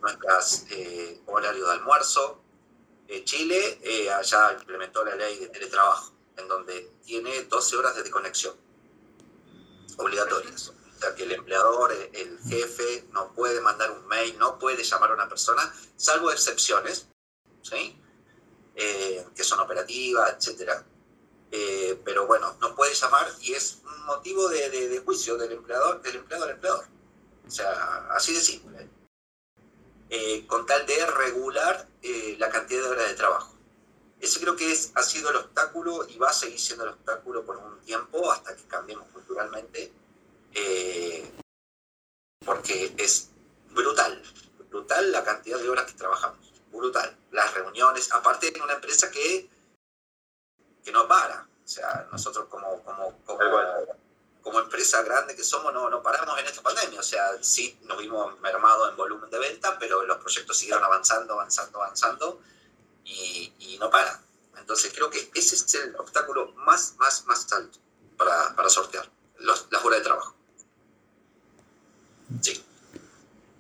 nuestros 0.01 0.65
eh, 0.71 1.21
horarios 1.27 1.67
de 1.67 1.73
almuerzo. 1.73 2.43
Eh, 3.09 3.25
Chile 3.25 3.79
eh, 3.83 4.11
allá 4.11 4.53
implementó 4.59 5.05
la 5.05 5.15
ley 5.15 5.39
de 5.39 5.49
teletrabajo, 5.49 6.13
en 6.37 6.49
donde 6.49 6.93
tiene 7.05 7.45
12 7.45 7.77
horas 7.77 7.97
de 7.97 8.03
desconexión 8.03 8.55
obligatorias. 9.99 10.69
O 10.69 11.01
sea, 11.01 11.15
que 11.15 11.25
el 11.25 11.33
empleador, 11.33 11.93
el 12.13 12.39
jefe, 12.49 13.07
no 13.13 13.33
puede 13.33 13.61
mandar 13.61 13.91
un 13.91 14.07
mail, 14.09 14.37
no 14.39 14.59
puede 14.59 14.83
llamar 14.83 15.11
a 15.11 15.15
una 15.15 15.29
persona, 15.29 15.73
salvo 15.97 16.33
excepciones, 16.33 17.07
¿sí? 17.63 18.01
Eh, 18.75 19.27
que 19.35 19.45
son 19.45 19.61
operativas, 19.61 20.35
etcétera. 20.37 20.85
Eh, 21.51 22.01
pero 22.05 22.27
bueno, 22.27 22.57
no 22.61 22.75
puede 22.75 22.95
llamar 22.95 23.27
y 23.41 23.55
es 23.55 23.79
un 23.85 24.07
motivo 24.07 24.49
de, 24.49 25.03
juicio 25.05 25.37
del 25.37 25.53
empleador, 25.53 26.03
del 26.03 26.17
empleado 26.17 26.45
al 26.45 26.51
empleador. 26.51 26.85
O 27.47 27.51
sea, 27.51 28.09
así 28.11 28.35
de 28.35 28.41
simple. 28.41 28.89
Eh, 30.11 30.47
con 30.47 30.65
tal 30.65 30.87
de 30.87 31.07
regular 31.07 31.87
eh, 32.03 32.37
la 32.39 32.49
cantidad 32.49 32.83
de 32.83 32.89
horas 32.89 33.09
de 33.09 33.15
trabajo. 33.15 33.55
Ese 34.21 34.41
creo 34.41 34.57
que 34.57 34.73
es, 34.73 34.91
ha 34.95 35.03
sido 35.03 35.31
el 35.31 35.37
obstáculo 35.37 36.07
y 36.09 36.17
va 36.17 36.31
a 36.31 36.33
seguir 36.33 36.59
siendo 36.59 36.85
el 36.85 36.91
obstáculo 36.91 37.45
por 37.45 37.59
un 37.59 37.79
tiempo 37.81 38.31
hasta 38.33 38.57
que 38.57 38.65
cambiemos 38.65 39.07
culturalmente, 39.13 39.93
eh, 40.55 41.31
porque 42.45 42.95
es 42.97 43.31
brutal, 43.71 44.23
brutal 44.71 45.13
la 45.13 45.23
cantidad 45.23 45.59
de 45.59 45.69
horas 45.69 45.85
que 45.85 45.99
trabajamos 45.99 46.49
brutal. 46.73 47.17
Las 47.31 47.53
reuniones, 47.55 48.11
aparte 48.13 48.49
en 48.55 48.63
una 48.63 48.75
empresa 48.75 49.11
que, 49.11 49.49
que 50.83 50.93
no 50.93 51.07
para. 51.07 51.47
O 51.65 51.69
sea, 51.69 52.09
nosotros 52.11 52.47
como, 52.49 52.83
como, 52.83 53.19
como, 53.25 53.41
como, 54.49 54.61
empresa 54.61 55.03
grande 55.03 55.35
que 55.35 55.45
somos, 55.45 55.73
no, 55.73 55.89
no 55.91 56.03
paramos 56.03 56.39
en 56.39 56.47
esta 56.47 56.63
pandemia. 56.63 57.01
O 57.01 57.03
sea, 57.03 57.23
sí 57.41 57.79
nos 57.85 57.99
vimos 57.99 58.39
mermados 58.41 58.91
en 58.91 58.97
volumen 58.97 59.31
de 59.31 59.39
venta, 59.39 59.79
pero 59.79 60.05
los 60.05 60.19
proyectos 60.19 60.57
siguieron 60.57 60.85
avanzando, 60.85 61.35
avanzando, 61.35 61.83
avanzando 61.83 62.41
y, 63.05 63.77
no 63.79 63.91
para. 63.91 64.21
Entonces 64.59 64.93
creo 64.93 65.09
que 65.09 65.31
ese 65.35 65.55
es 65.55 65.75
el 65.75 65.95
obstáculo 65.97 66.53
más, 66.57 66.95
más, 66.99 67.25
más 67.27 67.51
alto 67.53 67.79
para, 68.17 68.55
para 68.57 68.69
sortear, 68.69 69.09
los, 69.39 69.69
las 69.71 69.85
horas 69.85 70.01
de 70.01 70.05
trabajo. 70.05 70.35
Sí. 72.43 72.63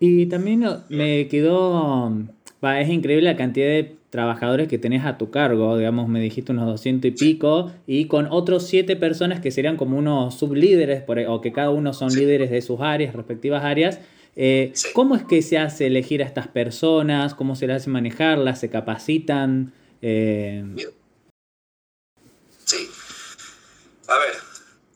Y 0.01 0.27
también 0.29 0.85
me 0.89 1.29
quedó 1.29 2.13
es 2.61 2.89
increíble 2.89 3.31
la 3.31 3.37
cantidad 3.37 3.67
de 3.67 3.98
trabajadores 4.11 4.69
que 4.69 4.79
tenés 4.79 5.05
a 5.05 5.19
tu 5.19 5.31
cargo, 5.31 5.77
digamos, 5.77 6.09
me 6.09 6.21
dijiste 6.21 6.53
unos 6.53 6.67
200 6.67 7.11
y 7.11 7.13
pico, 7.13 7.73
y 7.87 8.07
con 8.07 8.27
otros 8.31 8.67
7 8.67 8.97
personas 8.97 9.41
que 9.41 9.51
serían 9.51 9.77
como 9.77 9.99
unos 9.99 10.39
sublíderes, 10.39 11.05
o 11.29 11.41
que 11.41 11.53
cada 11.53 11.71
uno 11.71 11.93
son 11.93 12.15
líderes 12.15 12.51
de 12.51 12.63
sus 12.63 12.81
áreas, 12.81 13.15
respectivas 13.15 13.65
áreas. 13.65 14.01
Eh, 14.37 14.73
¿Cómo 14.95 15.15
es 15.17 15.25
que 15.25 15.43
se 15.43 15.59
hace 15.59 15.87
elegir 15.89 16.23
a 16.23 16.27
estas 16.27 16.49
personas? 16.49 17.35
¿Cómo 17.35 17.57
se 17.57 17.67
les 17.67 17.77
hace 17.77 17.91
manejarlas? 17.91 18.61
¿Se 18.61 18.71
capacitan? 18.71 19.73
Eh... 20.01 20.65
Sí. 22.65 22.89
A 24.07 24.19
ver, 24.19 24.35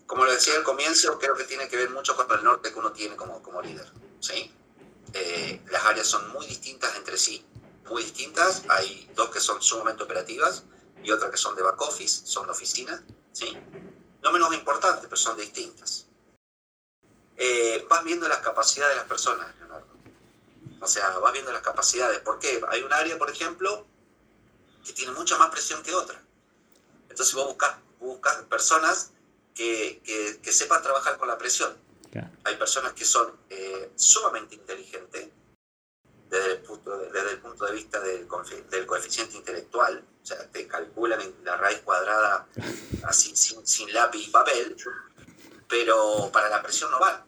como 0.07 0.25
lo 0.25 0.33
decía 0.33 0.55
al 0.57 0.63
comienzo, 0.63 1.19
creo 1.19 1.35
que 1.35 1.45
tiene 1.45 1.69
que 1.69 1.77
ver 1.77 1.91
mucho 1.91 2.15
con 2.17 2.27
el 2.39 2.45
norte 2.45 2.71
que 2.73 2.79
uno 2.79 2.93
tiene 2.93 3.17
como, 3.17 3.43
como 3.43 3.61
líder. 3.61 3.87
¿sí? 4.21 4.51
Eh, 5.13 5.61
las 5.71 5.85
áreas 5.85 6.07
son 6.07 6.33
muy 6.33 6.47
distintas 6.47 6.97
entre 6.97 7.19
sí 7.19 7.43
muy 7.89 8.03
distintas. 8.03 8.63
Hay 8.69 9.11
dos 9.15 9.31
que 9.31 9.41
son 9.41 9.61
sumamente 9.63 10.03
operativas 10.03 10.65
y 11.03 11.11
otras 11.11 11.31
que 11.31 11.37
son 11.37 11.57
de 11.57 11.63
back 11.63 11.81
office, 11.81 12.27
son 12.27 12.47
de 12.47 12.53
oficina, 12.53 13.03
¿sí? 13.33 13.57
No 14.23 14.33
menos 14.33 14.55
importantes, 14.55 15.05
pero 15.05 15.17
son 15.17 15.37
distintas. 15.37 16.07
Eh, 17.37 17.85
vas 17.89 18.05
viendo 18.05 18.29
las 18.29 18.39
capacidades 18.39 18.95
de 18.95 19.01
las 19.01 19.09
personas, 19.09 19.55
Leonardo. 19.59 19.89
O 20.81 20.87
sea, 20.87 21.19
vas 21.19 21.33
viendo 21.33 21.53
las 21.53 21.63
capacidades. 21.63 22.21
¿Por 22.21 22.39
qué? 22.39 22.61
Hay 22.69 22.83
un 22.83 22.93
área, 22.93 23.19
por 23.19 23.31
ejemplo, 23.31 23.87
que 24.85 24.93
tiene 24.93 25.13
mucha 25.13 25.37
más 25.39 25.51
presión 25.51 25.83
que 25.83 25.95
otra. 25.95 26.23
Entonces 27.09 27.35
vos 27.35 27.47
buscas, 27.47 27.77
buscas 28.01 28.37
personas 28.45 29.11
que, 29.55 30.01
que, 30.05 30.41
que, 30.41 30.53
sepan 30.53 30.83
trabajar 30.83 31.19
con 31.19 31.29
la 31.29 31.39
presión. 31.39 31.77
Hay 32.45 32.57
personas 32.57 32.93
que 32.93 33.05
son 33.05 33.33
eh, 33.49 33.91
sumamente 33.97 34.55
inteligentes, 34.55 35.29
desde 36.33 36.53
el 36.53 36.63
punto 36.63 36.97
de, 36.97 37.11
desde 37.11 37.33
el 37.33 37.41
punto 37.41 37.67
de 37.67 37.73
vista 37.73 38.01
del, 38.01 38.27
del, 38.71 38.87
coeficiente 38.87 39.37
intelectual, 39.37 40.03
o 40.23 40.27
sea, 40.27 40.51
te 40.51 40.67
calculan 40.67 41.21
la 41.45 41.59
raíz 41.59 41.81
cuadrada 41.81 42.49
así 43.05 43.37
sin, 43.37 43.93
lápiz 43.93 44.29
y 44.29 44.31
papel, 44.31 44.75
pero 45.69 46.31
para 46.33 46.49
la 46.49 46.63
presión 46.63 46.91
no 46.91 46.99
va. 46.99 47.27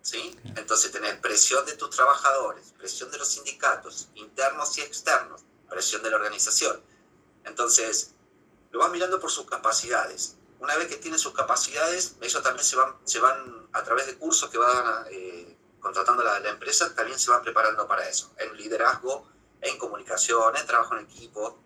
¿sí? 0.00 0.34
Entonces 0.56 0.90
tener 0.90 1.20
presión 1.20 1.66
de 1.66 1.74
tus 1.74 1.90
trabajadores, 1.90 2.72
presión 2.78 3.10
de 3.10 3.18
los 3.18 3.28
sindicatos, 3.28 4.08
internos 4.14 4.78
y 4.78 4.80
externos, 4.80 5.42
presión 5.68 6.02
de 6.02 6.08
la 6.08 6.16
organización. 6.16 6.82
Entonces, 7.44 8.14
lo 8.70 8.78
vas 8.78 8.90
mirando 8.90 9.20
por 9.20 9.30
sus 9.30 9.44
capacidades. 9.44 10.36
Una 10.58 10.74
vez 10.76 10.88
que 10.88 10.96
tienen 10.96 11.20
sus 11.20 11.34
capacidades, 11.34 12.16
ellos 12.22 12.42
también 12.42 12.64
se 12.64 12.76
van, 12.76 12.96
se 13.04 13.20
van 13.20 13.68
a 13.72 13.84
través 13.84 14.06
de 14.06 14.16
cursos 14.16 14.48
que 14.48 14.56
van 14.56 14.86
a... 14.86 15.04
Eh, 15.10 15.37
contratando 15.80 16.22
la, 16.22 16.40
la 16.40 16.50
empresa, 16.50 16.94
también 16.94 17.18
se 17.18 17.30
van 17.30 17.42
preparando 17.42 17.86
para 17.86 18.08
eso, 18.08 18.32
en 18.38 18.56
liderazgo, 18.56 19.28
en 19.60 19.78
comunicación, 19.78 20.56
en 20.56 20.66
trabajo 20.66 20.96
en 20.96 21.04
equipo. 21.04 21.58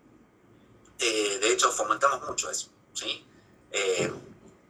Eh, 0.99 1.39
de 1.39 1.51
hecho, 1.51 1.71
fomentamos 1.71 2.21
mucho 2.27 2.49
eso, 2.49 2.69
¿sí? 2.93 3.25
Eh, 3.71 4.11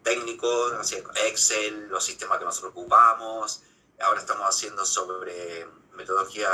técnicos, 0.04 0.92
Excel, 1.26 1.88
los 1.90 2.04
sistemas 2.04 2.40
que 2.40 2.46
nosotros 2.46 2.72
ocupamos, 2.72 3.62
ahora 4.02 4.20
estamos 4.20 4.48
haciendo 4.48 4.86
sobre 4.86 5.68
metodología 5.94 6.50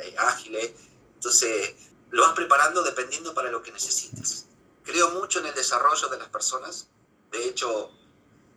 eh, 0.00 0.14
ágiles, 0.18 0.72
entonces 1.14 1.74
lo 2.10 2.22
vas 2.22 2.34
preparando 2.34 2.82
dependiendo 2.82 3.34
para 3.34 3.50
lo 3.50 3.62
que 3.62 3.72
necesites. 3.72 4.46
Creo 4.84 5.10
mucho 5.10 5.40
en 5.40 5.46
el 5.46 5.54
desarrollo 5.54 6.08
de 6.08 6.18
las 6.18 6.28
personas, 6.28 6.88
de 7.30 7.48
hecho, 7.48 7.90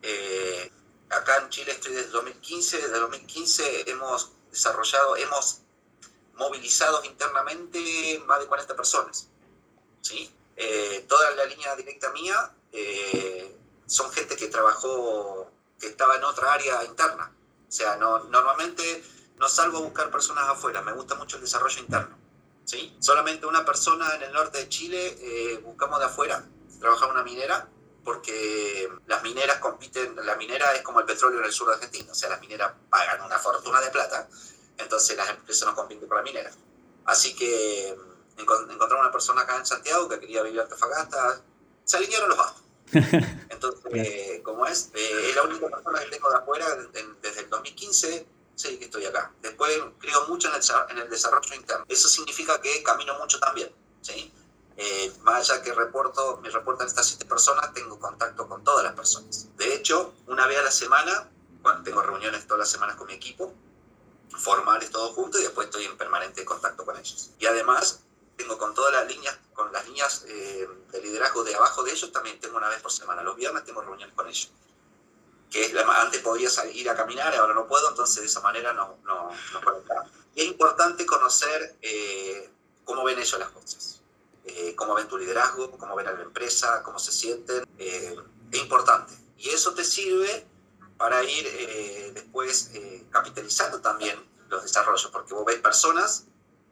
eh, 0.02 0.72
acá 1.10 1.38
en 1.38 1.50
Chile 1.50 1.72
estoy 1.72 1.94
desde 1.94 2.10
2015, 2.10 2.78
desde 2.78 3.00
2015 3.00 3.90
hemos 3.90 4.32
desarrollado, 4.52 5.16
hemos 5.18 5.62
movilizado 6.36 7.04
internamente 7.04 8.22
más 8.26 8.40
de 8.40 8.48
40 8.48 8.76
personas. 8.76 9.30
¿sí? 10.02 10.32
Eh, 10.56 11.06
toda 11.08 11.32
la 11.32 11.46
línea 11.46 11.76
directa 11.76 12.12
mía 12.12 12.54
eh, 12.72 13.56
son 13.86 14.12
gente 14.12 14.36
que 14.36 14.48
trabajó, 14.48 15.52
que 15.80 15.88
estaba 15.88 16.16
en 16.16 16.24
otra 16.24 16.54
área 16.54 16.84
interna. 16.84 17.34
O 17.68 17.72
sea, 17.72 17.96
no, 17.98 18.20
normalmente 18.26 19.04
no 19.38 19.50
salgo 19.50 19.80
a 19.80 19.82
buscar 19.82 20.10
personas 20.10 20.48
afuera, 20.48 20.82
me 20.82 20.94
gusta 20.94 21.16
mucho 21.16 21.38
el 21.38 21.44
desarrollo 21.44 21.80
interno. 21.80 22.18
¿sí? 22.66 22.96
Solamente 23.00 23.46
una 23.46 23.66
persona 23.66 24.16
en 24.16 24.24
el 24.24 24.34
norte 24.34 24.60
de 24.60 24.70
Chile 24.70 25.18
eh, 25.20 25.58
buscamos 25.64 26.00
de 26.00 26.06
afuera, 26.06 26.44
trabaja 26.80 27.08
una 27.08 27.24
minera, 27.24 27.70
porque 28.08 28.88
las 29.06 29.22
mineras 29.22 29.60
compiten, 29.60 30.16
la 30.26 30.38
minera 30.38 30.72
es 30.72 30.82
como 30.82 31.02
el 31.02 31.06
petróleo 31.06 31.40
en 31.40 31.46
el 31.46 31.52
sur 31.52 31.68
de 31.68 31.74
Argentina, 31.74 32.10
o 32.10 32.16
sea, 32.16 32.30
las 32.30 32.40
mineras 32.40 32.72
pagan 32.90 33.22
una 33.22 33.38
fortuna 33.38 33.82
de 33.82 33.90
plata, 33.90 34.30
entonces 34.78 35.18
las 35.18 35.30
empresas 35.30 35.68
no 35.68 35.76
compiten 35.76 36.08
por 36.08 36.16
la 36.16 36.24
minera. 36.24 36.50
Así 37.04 37.36
que 37.36 37.98
mm, 37.98 38.40
encontramos 38.40 39.02
una 39.02 39.12
persona 39.12 39.42
acá 39.42 39.58
en 39.58 39.66
Santiago 39.66 40.08
que 40.08 40.22
quería 40.22 40.42
vivir 40.42 40.58
en 40.58 40.64
Antofagasta, 40.64 41.42
se 41.84 41.98
alinearon 41.98 42.30
los 42.30 42.38
bastos. 42.38 42.64
Entonces, 43.50 44.40
como 44.42 44.66
es, 44.66 44.90
eh, 44.94 45.30
es 45.30 45.36
la 45.36 45.44
única 45.44 45.68
persona 45.68 46.00
que 46.00 46.06
tengo 46.06 46.30
de 46.30 46.38
afuera 46.38 46.66
desde 47.22 47.42
el 47.42 47.50
2015 47.50 48.26
sí, 48.56 48.78
que 48.78 48.86
estoy 48.86 49.06
acá. 49.06 49.34
Después 49.42 49.70
creo 50.00 50.30
mucho 50.30 50.48
en 50.48 50.98
el, 50.98 51.10
desarrollo 51.10 51.56
interno. 51.56 51.84
Eso 51.90 52.08
significa 52.08 52.62
que 52.62 52.82
camino 52.84 53.20
mucho 53.20 53.38
también, 53.38 53.70
¿sí? 54.02 54.32
Eh, 54.78 55.12
más 55.24 55.50
allá 55.50 55.62
que 55.62 55.74
reporto, 55.74 56.40
me 56.42 56.50
reportan 56.50 56.88
estas 56.88 57.08
siete 57.08 57.26
personas, 57.26 57.74
tengo 57.74 58.00
contacto 58.00 58.48
con 58.48 58.64
todas 58.64 58.84
las 58.84 58.94
personas. 58.94 59.48
De 59.58 59.74
hecho, 59.74 60.14
una 60.28 60.46
vez 60.46 60.60
a 60.60 60.64
la 60.64 60.72
semana, 60.72 61.30
cuando 61.62 61.84
tengo 61.84 62.02
reuniones 62.02 62.46
todas 62.46 62.60
las 62.60 62.70
semanas 62.70 62.96
con 62.96 63.08
mi 63.08 63.14
equipo, 63.14 63.54
formales 64.30 64.92
todos 64.92 65.16
juntos 65.16 65.42
y 65.42 65.46
después 65.46 65.66
estoy 65.68 65.86
en 65.86 65.98
permanente 65.98 66.46
contacto 66.46 66.86
con 66.86 66.96
ellos. 66.96 67.32
Y 67.40 67.48
además, 67.48 68.02
tengo 68.36 68.58
con 68.58 68.76
todas 68.76 68.94
las 68.94 69.08
líneas, 69.08 69.36
con 69.54 69.74
las 69.74 69.86
líneas 69.88 70.26
eh, 70.28 70.70
de 70.92 71.02
liderazgo 71.02 71.44
de 71.44 71.56
abajo 71.56 71.84
de 71.84 71.92
ellos, 71.92 72.12
también 72.12 72.40
tengo 72.40 72.58
una 72.58 72.70
vez 72.70 72.80
por 72.82 72.92
semana. 72.92 73.24
Los 73.24 73.36
viernes 73.36 73.66
tengo 73.66 73.82
reuniones 73.82 74.14
con 74.16 74.28
ellos 74.28 74.52
que 75.50 75.74
antes 75.80 76.22
podía 76.22 76.50
salir 76.50 76.90
a 76.90 76.96
caminar, 76.96 77.34
ahora 77.36 77.54
no 77.54 77.68
puedo, 77.68 77.90
entonces 77.90 78.22
de 78.22 78.28
esa 78.28 78.42
manera 78.42 78.74
no, 78.74 78.98
no, 79.06 79.32
no 79.54 79.62
Y 80.36 80.42
es 80.42 80.48
importante 80.48 81.06
conocer 81.06 81.78
eh, 81.82 82.50
cómo 82.84 83.04
ven 83.04 83.20
ellos 83.20 83.40
las 83.40 83.50
cosas, 83.50 83.97
eh, 84.48 84.76
cómo 84.76 84.96
ven 84.96 85.08
tu 85.08 85.18
liderazgo, 85.18 85.72
cómo 85.78 85.96
ven 85.96 86.08
a 86.08 86.14
la 86.14 86.24
empresa, 86.24 86.82
cómo 86.84 87.00
se 87.00 87.12
sienten. 87.12 87.66
Eh, 87.78 88.16
es 88.52 88.60
importante. 88.60 89.14
Y 89.38 89.50
eso 89.50 89.74
te 89.74 89.84
sirve 89.84 90.48
para 90.98 91.24
ir 91.24 92.14
después 92.14 92.72
capitalizando 93.12 93.80
también 93.82 94.18
los 94.50 94.64
desarrollos, 94.64 95.12
porque 95.12 95.36
vos 95.36 95.46
ves 95.46 95.60
personas 95.60 96.26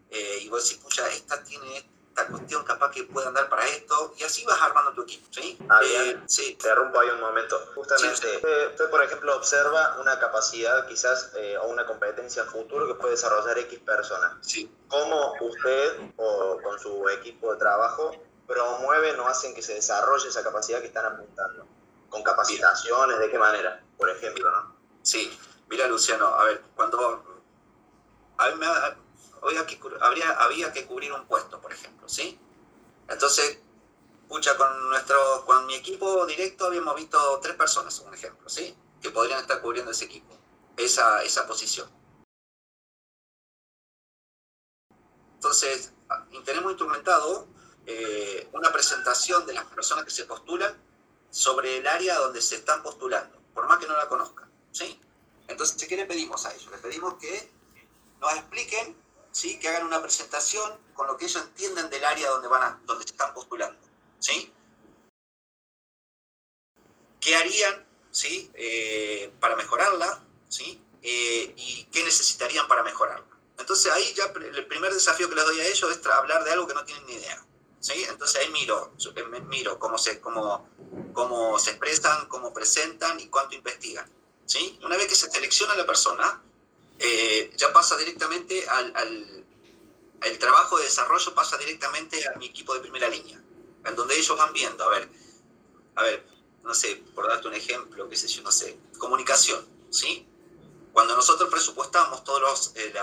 y 0.09 0.49
vos 0.49 0.63
decís, 0.63 0.81
pucha, 0.81 1.07
esta 1.09 1.43
tiene 1.43 1.87
esta 2.15 2.31
cuestión 2.31 2.63
capaz 2.63 2.91
que 2.91 3.03
puede 3.03 3.27
andar 3.27 3.49
para 3.49 3.65
esto, 3.67 4.13
y 4.17 4.23
así 4.23 4.45
vas 4.45 4.61
armando 4.61 4.93
tu 4.93 5.01
equipo, 5.01 5.27
¿sí? 5.31 5.57
Ah, 5.67 5.81
bien. 5.81 6.23
sí. 6.27 6.55
Te 6.55 6.73
rompo 6.73 6.97
ahí 7.01 7.09
un 7.09 7.19
momento. 7.19 7.59
Justamente, 7.75 8.37
Usted, 8.37 8.89
por 8.89 9.03
ejemplo, 9.03 9.35
observa 9.35 9.97
una 9.99 10.17
capacidad 10.17 10.87
quizás 10.87 11.31
eh, 11.35 11.57
o 11.57 11.67
una 11.67 11.85
competencia 11.85 12.45
futuro 12.45 12.87
que 12.87 12.95
puede 12.95 13.15
desarrollar 13.15 13.57
X 13.59 13.79
persona. 13.79 14.37
Sí. 14.41 14.73
¿Cómo 14.87 15.33
usted 15.41 16.11
o 16.15 16.57
con 16.63 16.79
su 16.79 17.09
equipo 17.09 17.51
de 17.51 17.59
trabajo 17.59 18.13
promueven 18.47 19.19
o 19.19 19.27
hacen 19.27 19.53
que 19.53 19.61
se 19.61 19.73
desarrolle 19.73 20.29
esa 20.29 20.41
capacidad 20.41 20.79
que 20.79 20.87
están 20.87 21.05
apuntando? 21.05 21.67
¿Con 22.09 22.23
capacitaciones? 22.23 23.19
¿De 23.19 23.29
qué 23.29 23.37
manera? 23.37 23.83
Por 23.97 24.09
ejemplo, 24.09 24.49
¿no? 24.51 24.73
Sí. 25.01 25.37
Mira, 25.67 25.87
Luciano, 25.87 26.27
a 26.27 26.45
ver, 26.45 26.63
cuando... 26.75 27.23
A 28.37 28.49
mí 28.49 28.55
me, 28.55 28.67
había 29.47 29.65
que, 29.65 29.79
habría, 30.01 30.31
había 30.31 30.73
que 30.73 30.85
cubrir 30.85 31.13
un 31.13 31.25
puesto, 31.25 31.61
por 31.61 31.71
ejemplo, 31.71 32.07
¿sí? 32.07 32.39
Entonces, 33.07 33.59
pucha, 34.27 34.57
con, 34.57 34.89
nuestro, 34.89 35.45
con 35.45 35.65
mi 35.67 35.75
equipo 35.75 36.25
directo 36.25 36.65
habíamos 36.65 36.95
visto 36.95 37.39
tres 37.41 37.55
personas, 37.55 37.99
un 37.99 38.13
ejemplo, 38.13 38.49
¿sí? 38.49 38.75
Que 39.01 39.11
podrían 39.11 39.39
estar 39.41 39.61
cubriendo 39.61 39.91
ese 39.91 40.05
equipo, 40.05 40.35
esa, 40.77 41.23
esa 41.23 41.45
posición. 41.47 41.89
Entonces, 45.35 45.93
tenemos 46.43 46.71
instrumentado 46.71 47.47
eh, 47.85 48.49
una 48.53 48.71
presentación 48.71 49.45
de 49.45 49.53
las 49.53 49.65
personas 49.65 50.05
que 50.05 50.11
se 50.11 50.25
postulan 50.25 50.75
sobre 51.29 51.77
el 51.77 51.87
área 51.87 52.17
donde 52.17 52.41
se 52.41 52.55
están 52.55 52.81
postulando, 52.81 53.37
por 53.53 53.67
más 53.67 53.77
que 53.77 53.87
no 53.87 53.95
la 53.95 54.07
conozcan, 54.07 54.49
¿sí? 54.71 54.99
Entonces, 55.47 55.87
¿qué 55.87 55.95
le 55.95 56.05
pedimos 56.05 56.45
a 56.45 56.53
ellos? 56.53 56.71
Le 56.71 56.77
pedimos 56.77 57.15
que 57.15 57.51
nos 58.19 58.33
expliquen 58.33 59.04
¿sí? 59.35 59.59
que 59.59 59.67
hagan 59.67 59.85
una 59.85 60.01
presentación 60.01 60.79
con 60.93 61.07
lo 61.07 61.17
que 61.17 61.25
ellos 61.25 61.43
entienden 61.43 61.89
del 61.89 62.05
área 62.05 62.29
donde, 62.29 62.47
van 62.47 62.63
a, 62.63 62.81
donde 62.85 63.03
se 63.03 63.11
están 63.11 63.33
postulando. 63.33 63.77
¿sí? 64.17 64.53
¿Qué 67.19 67.35
harían 67.35 67.85
¿sí? 68.11 68.49
Eh, 68.53 69.33
para 69.41 69.57
mejorarla? 69.57 70.23
¿sí? 70.47 70.81
Eh, 71.01 71.53
¿Y 71.57 71.83
qué 71.91 72.01
necesitarían 72.05 72.65
para 72.69 72.81
mejorarla? 72.83 73.27
Entonces 73.57 73.91
ahí 73.91 74.13
ya 74.13 74.25
el 74.25 74.67
primer 74.67 74.93
desafío 74.93 75.27
que 75.27 75.35
les 75.35 75.43
doy 75.43 75.59
a 75.59 75.67
ellos 75.67 75.91
es 75.91 76.07
hablar 76.07 76.45
de 76.45 76.51
algo 76.53 76.65
que 76.65 76.73
no 76.73 76.85
tienen 76.85 77.05
ni 77.05 77.15
idea. 77.15 77.45
¿sí? 77.81 78.05
Entonces 78.07 78.39
ahí 78.39 78.49
miro, 78.51 78.93
miro 79.49 79.77
cómo 79.79 79.97
se, 79.97 80.21
cómo, 80.21 80.69
cómo 81.11 81.59
se 81.59 81.71
expresan, 81.71 82.27
cómo 82.29 82.53
presentan 82.53 83.19
y 83.19 83.27
cuánto 83.27 83.55
investigan. 83.55 84.09
¿sí? 84.45 84.79
Una 84.81 84.95
vez 84.95 85.07
que 85.07 85.15
se 85.15 85.29
selecciona 85.29 85.75
la 85.75 85.85
persona, 85.85 86.41
eh, 86.99 87.51
ya 87.57 87.73
pasa 87.73 87.97
directamente 87.97 88.67
al, 88.67 88.95
al, 88.95 89.45
el 90.23 90.39
trabajo 90.39 90.77
de 90.77 90.85
desarrollo 90.85 91.33
pasa 91.33 91.57
directamente 91.57 92.27
a 92.27 92.37
mi 92.37 92.47
equipo 92.47 92.73
de 92.73 92.79
primera 92.79 93.09
línea, 93.09 93.41
en 93.85 93.95
donde 93.95 94.17
ellos 94.17 94.37
van 94.37 94.53
viendo, 94.53 94.83
a 94.83 94.89
ver, 94.89 95.09
a 95.95 96.03
ver, 96.03 96.25
no 96.63 96.73
sé, 96.73 97.03
por 97.13 97.27
darte 97.27 97.47
un 97.47 97.53
ejemplo, 97.53 98.09
qué 98.09 98.15
sé 98.15 98.27
yo, 98.27 98.41
no 98.41 98.51
sé, 98.51 98.77
comunicación, 98.97 99.65
¿sí? 99.91 100.27
Cuando 100.93 101.15
nosotros 101.15 101.49
presupuestamos 101.49 102.23
todos 102.23 102.41
los 102.41 102.71
eh, 102.75 102.93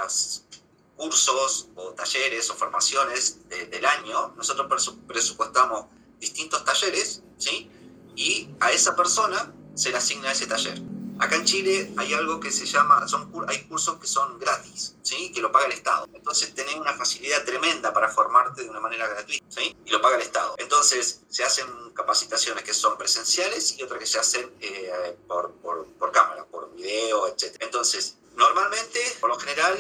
cursos 0.97 1.69
o 1.77 1.93
talleres 1.93 2.49
o 2.51 2.55
formaciones 2.55 3.49
del 3.49 3.85
año, 3.85 4.33
nosotros 4.37 4.67
presupuestamos 5.07 5.87
distintos 6.19 6.65
talleres, 6.65 7.23
¿sí? 7.39 7.71
Y 8.17 8.49
a 8.61 8.73
esa 8.73 8.97
persona 8.97 9.55
se 9.75 9.91
le 9.91 9.97
asigna 9.97 10.33
ese 10.33 10.47
taller. 10.47 10.92
Acá 11.23 11.37
en 11.37 11.45
Chile 11.45 11.89
hay 11.99 12.15
algo 12.15 12.41
que 12.41 12.51
se 12.51 12.67
llama, 12.67 13.07
son, 13.07 13.31
hay 13.47 13.63
cursos 13.69 13.97
que 14.01 14.09
son 14.09 14.41
gratis, 14.41 14.97
¿sí? 15.03 15.31
que 15.31 15.41
lo 15.41 15.53
paga 15.53 15.67
el 15.67 15.73
Estado. 15.73 16.09
Entonces 16.13 16.53
tenés 16.53 16.75
una 16.75 16.95
facilidad 16.95 17.45
tremenda 17.45 17.93
para 17.93 18.09
formarte 18.09 18.65
de 18.65 18.69
una 18.69 18.81
manera 18.81 19.07
gratuita 19.07 19.47
¿sí? 19.49 19.77
y 19.85 19.91
lo 19.91 20.03
paga 20.03 20.17
el 20.17 20.23
Estado. 20.23 20.57
Entonces 20.59 21.21
se 21.29 21.45
hacen 21.45 21.67
capacitaciones 21.95 22.65
que 22.65 22.75
son 22.75 22.99
presenciales 22.99 23.79
y 23.79 23.85
otras 23.85 24.01
que 24.01 24.07
se 24.07 24.19
hacen 24.19 24.51
eh, 24.61 25.17
por, 25.29 25.53
por, 25.63 25.87
por 25.97 26.11
cámara, 26.11 26.45
por 26.45 26.75
video, 26.75 27.29
etc. 27.29 27.55
Entonces 27.61 28.17
Normalmente, 28.35 29.01
por 29.21 29.31
lo 29.31 29.39
general, 29.39 29.79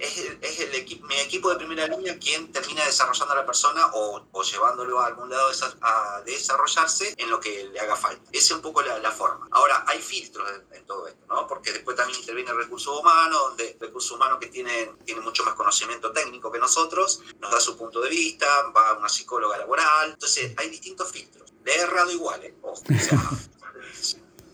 es, 0.00 0.60
el, 0.60 0.74
equipo, 0.74 1.06
mi 1.06 1.18
equipo 1.20 1.48
de 1.50 1.56
primera 1.56 1.86
línea 1.86 2.18
quien 2.18 2.52
termina 2.52 2.84
desarrollando 2.84 3.32
a 3.32 3.36
la 3.36 3.46
persona 3.46 3.90
o, 3.94 4.42
llevándolo 4.42 5.00
a 5.00 5.06
algún 5.06 5.30
lado 5.30 5.50
a 5.80 6.20
desarrollarse 6.26 7.14
en 7.16 7.30
lo 7.30 7.40
que 7.40 7.64
le 7.72 7.80
haga 7.80 7.96
falta. 7.96 8.22
Esa 8.30 8.46
es 8.46 8.50
un 8.52 8.60
poco 8.60 8.82
la, 8.82 9.10
forma. 9.10 9.48
Ahora, 9.52 9.84
hay 9.86 10.00
filtros 10.00 10.48
en, 10.72 10.84
todo 10.86 11.06
esto, 11.06 11.24
¿no? 11.28 11.46
Porque 11.46 11.72
después 11.72 11.96
también 11.96 12.18
interviene 12.18 12.50
el 12.50 12.58
recurso 12.58 12.98
humano, 12.98 13.38
donde 13.38 13.70
el 13.70 13.80
recurso 13.80 14.16
humano 14.16 14.38
que 14.38 14.48
tiene, 14.48 14.92
tiene 15.04 15.20
mucho 15.22 15.44
más 15.44 15.54
conocimiento 15.54 16.12
técnico 16.12 16.52
que 16.52 16.58
nosotros, 16.58 17.22
nos 17.40 17.50
da 17.50 17.60
su 17.60 17.76
punto 17.76 18.00
de 18.00 18.10
vista, 18.10 18.46
va 18.76 18.90
a 18.90 18.92
una 18.94 19.08
psicóloga 19.08 19.56
laboral. 19.56 20.10
Entonces, 20.10 20.52
hay 20.56 20.68
distintos 20.68 21.10
filtros. 21.10 21.52
Le 21.64 21.74
he 21.74 21.80
errado 21.80 22.10
igual, 22.10 22.44
¿eh? 22.44 22.54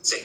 Sí, 0.01 0.17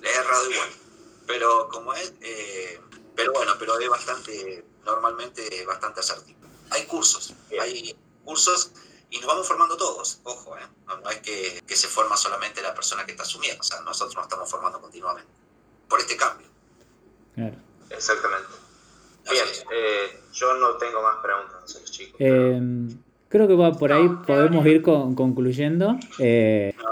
le 0.00 0.10
he 0.10 0.14
errado 0.14 0.50
igual 0.50 0.87
pero 1.28 1.68
como 1.68 1.92
es, 1.92 2.14
eh, 2.22 2.80
pero 3.14 3.32
bueno, 3.34 3.52
pero 3.58 3.78
es 3.78 3.88
bastante, 3.88 4.64
normalmente 4.84 5.64
bastante 5.66 6.00
asertivo. 6.00 6.38
Hay 6.70 6.84
cursos, 6.86 7.34
hay 7.60 7.94
cursos 8.24 8.72
y 9.10 9.18
nos 9.18 9.26
vamos 9.26 9.46
formando 9.46 9.76
todos, 9.76 10.20
ojo, 10.24 10.56
¿eh? 10.56 10.66
no, 10.86 11.10
es 11.10 11.18
que, 11.18 11.62
que, 11.66 11.76
se 11.76 11.86
forma 11.86 12.16
solamente 12.16 12.62
la 12.62 12.74
persona 12.74 13.04
que 13.04 13.12
está 13.12 13.22
asumiendo, 13.22 13.60
o 13.60 13.64
sea, 13.64 13.80
nosotros 13.82 14.16
nos 14.16 14.24
estamos 14.24 14.50
formando 14.50 14.80
continuamente 14.80 15.30
por 15.88 16.00
este 16.00 16.16
cambio. 16.16 16.46
Claro. 17.34 17.56
Exactamente. 17.90 18.48
Bien, 19.30 19.44
eh, 19.72 20.20
yo 20.32 20.54
no 20.54 20.76
tengo 20.76 21.02
más 21.02 21.16
preguntas, 21.22 21.80
los 21.80 21.90
chicos. 21.90 22.20
Em, 22.20 23.02
creo 23.28 23.46
que 23.46 23.54
va 23.54 23.72
por 23.72 23.92
ahí 23.92 24.08
podemos 24.26 24.64
ir 24.66 24.82
con, 24.82 25.14
concluyendo. 25.14 25.98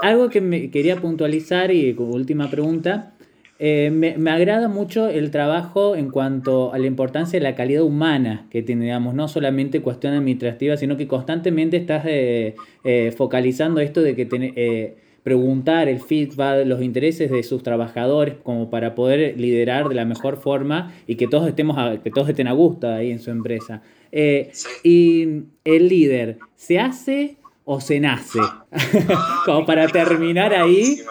Algo 0.01 0.29
que 0.29 0.41
me 0.41 0.69
quería 0.69 1.01
puntualizar 1.01 1.71
y 1.71 1.95
como 1.95 2.13
última 2.13 2.49
pregunta 2.49 3.16
eh, 3.59 3.89
me, 3.91 4.31
agrada 4.31 4.67
mucho 4.67 5.09
el 5.09 5.31
trabajo 5.31 5.95
en 5.95 6.09
cuanto 6.09 6.73
a 6.73 6.77
la 6.79 6.87
importancia 6.87 7.39
de 7.39 7.43
la 7.43 7.55
calidad 7.55 7.83
humana 7.83 8.47
que 8.49 8.61
tiene, 8.61 8.85
digamos, 8.85 9.13
no 9.15 9.27
solamente 9.27 9.81
cuestión 9.81 10.13
administrativa, 10.13 10.77
sino 10.77 10.97
que 10.97 11.07
constantemente 11.07 11.77
estás 11.77 12.05
eh, 12.05 12.55
eh, 12.83 13.13
focalizando 13.15 13.81
esto 13.81 14.01
de 14.01 14.15
que 14.15 14.95
preguntar 15.27 15.89
el 15.89 15.99
feedback, 15.99 16.65
los 16.65 16.81
intereses 16.81 17.29
de 17.29 17.43
sus 17.43 17.61
trabajadores, 17.61 18.35
como 18.43 18.69
para 18.69 18.95
poder 18.95 19.37
liderar 19.37 19.89
de 19.89 19.95
la 19.95 20.05
mejor 20.05 20.37
forma 20.37 20.93
y 21.05 21.15
que 21.15 21.27
todos 21.27 21.45
estemos 21.49 21.75
que 22.01 22.11
todos 22.11 22.29
estén 22.29 22.47
a 22.47 22.53
gusto 22.53 22.87
ahí 22.87 23.11
en 23.11 23.19
su 23.19 23.31
empresa. 23.31 23.81
Eh, 24.13 24.53
y 24.83 25.43
el 25.65 25.89
líder, 25.89 26.39
¿se 26.55 26.79
hace 26.79 27.35
o 27.65 27.81
se 27.81 27.99
nace? 27.99 28.39
como 29.45 29.65
para 29.65 29.87
terminar 29.89 30.53
ahí. 30.53 31.01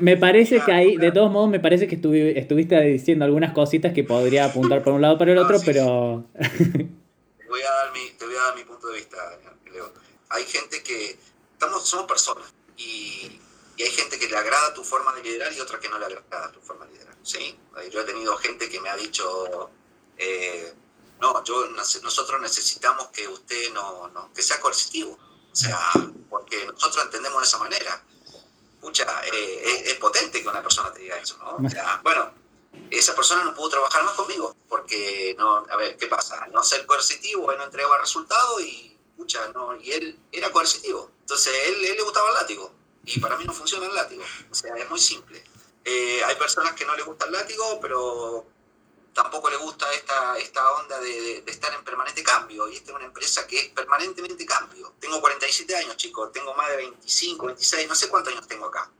Me 0.00 0.16
parece 0.16 0.60
que 0.60 0.72
ahí, 0.72 0.96
de 0.96 1.12
todos 1.12 1.30
modos, 1.30 1.48
me 1.48 1.60
parece 1.60 1.86
que 1.86 1.94
estuviste 1.94 2.80
diciendo 2.82 3.24
algunas 3.24 3.52
cositas 3.52 3.92
que 3.92 4.04
podría 4.04 4.46
apuntar 4.46 4.82
por 4.82 4.92
un 4.92 5.02
lado 5.02 5.18
por 5.18 5.28
el 5.28 5.38
otro, 5.38 5.58
pero... 5.64 6.24
te, 6.38 7.46
voy 7.48 7.62
a 7.62 7.70
dar 7.70 7.92
mi, 7.92 8.10
te 8.10 8.26
voy 8.26 8.34
a 8.34 8.42
dar 8.42 8.56
mi 8.56 8.64
punto 8.64 8.88
de 8.88 8.94
vista, 8.96 9.16
Leo. 9.72 9.92
Hay 10.30 10.44
gente 10.44 10.82
que... 10.82 11.18
Estamos, 11.52 11.88
somos 11.88 12.06
personas 12.06 12.52
y, 12.76 13.40
y, 13.78 13.82
hay 13.82 13.90
gente 13.90 14.18
que 14.18 14.28
le 14.28 14.36
agrada 14.36 14.74
tu 14.74 14.84
forma 14.84 15.14
de 15.14 15.22
liderar 15.22 15.50
y 15.52 15.60
otra 15.60 15.80
que 15.80 15.88
no 15.88 15.98
le 15.98 16.04
agrada 16.04 16.52
tu 16.52 16.60
forma 16.60 16.84
de 16.84 16.92
liderar. 16.92 17.14
¿sí? 17.22 17.58
Yo 17.90 18.00
he 18.00 18.04
tenido 18.04 18.36
gente 18.36 18.68
que 18.68 18.80
me 18.80 18.88
ha 18.88 18.96
dicho... 18.96 19.70
Eh, 20.18 20.72
no, 21.20 21.42
yo, 21.44 21.68
nosotros 21.70 22.40
necesitamos 22.42 23.08
que 23.08 23.26
usted 23.26 23.72
no, 23.72 24.08
no, 24.08 24.32
que 24.34 24.42
sea 24.42 24.60
coercitivo. 24.60 25.18
O 25.50 25.56
sea, 25.56 25.78
porque 26.28 26.66
nosotros 26.66 27.02
entendemos 27.04 27.40
de 27.40 27.46
esa 27.46 27.58
manera 27.58 28.02
escucha, 28.86 29.06
eh, 29.32 29.82
es, 29.86 29.94
potente 29.94 30.42
que 30.42 30.48
una 30.48 30.62
persona 30.62 30.92
te 30.92 31.00
diga 31.00 31.18
eso, 31.18 31.36
¿no? 31.38 31.66
O 31.66 31.70
sea, 31.70 32.00
bueno, 32.02 32.32
esa 32.90 33.14
persona 33.14 33.44
no 33.44 33.54
pudo 33.54 33.70
trabajar 33.70 34.04
más 34.04 34.14
conmigo, 34.14 34.54
porque, 34.68 35.34
no, 35.38 35.64
a 35.68 35.76
ver, 35.76 35.96
¿qué 35.96 36.06
pasa? 36.06 36.46
No 36.52 36.62
ser 36.62 36.86
coercitivo, 36.86 37.50
él 37.50 37.58
no 37.58 37.64
entregaba 37.64 37.98
resultado 37.98 38.60
y, 38.60 38.96
escucha, 39.10 39.48
no, 39.54 39.76
y 39.76 39.92
él 39.92 40.18
era 40.30 40.52
coercitivo. 40.52 41.10
Entonces, 41.20 41.52
él, 41.66 41.84
él 41.84 41.96
le 41.96 42.02
gustaba 42.02 42.28
el 42.28 42.34
látigo, 42.34 42.72
y 43.04 43.18
para 43.20 43.36
mí 43.36 43.44
no 43.44 43.52
funciona 43.52 43.86
el 43.86 43.94
látigo. 43.94 44.22
O 44.50 44.54
sea, 44.54 44.76
es 44.76 44.88
muy 44.88 45.00
simple. 45.00 45.42
Eh, 45.84 46.22
hay 46.24 46.34
personas 46.36 46.72
que 46.74 46.84
no 46.84 46.94
les 46.96 47.04
gusta 47.04 47.26
el 47.26 47.32
látigo, 47.32 47.78
pero 47.80 48.46
tampoco 49.16 49.48
le 49.48 49.56
gusta 49.56 49.90
esta, 49.94 50.36
esta 50.36 50.72
onda 50.72 51.00
de, 51.00 51.42
estar 51.46 51.72
en 51.72 51.82
permanente 51.82 52.22
cambio. 52.22 52.68
Y 52.68 52.76
esta 52.76 52.90
es 52.90 52.96
una 52.96 53.06
empresa 53.06 53.46
que 53.46 53.58
es 53.58 53.68
permanentemente 53.70 54.44
cambio. 54.44 54.94
Tengo 55.00 55.20
47 55.20 55.74
años, 55.74 55.96
chicos, 55.96 56.30
tengo 56.32 56.54
más 56.54 56.68
de 56.68 56.76
25, 56.76 57.46
26, 57.46 57.88
no 57.88 57.94
sé 57.94 58.08
cuántos 58.08 58.34
años 58.34 58.46
tengo 58.46 58.66
acá. 58.66 58.90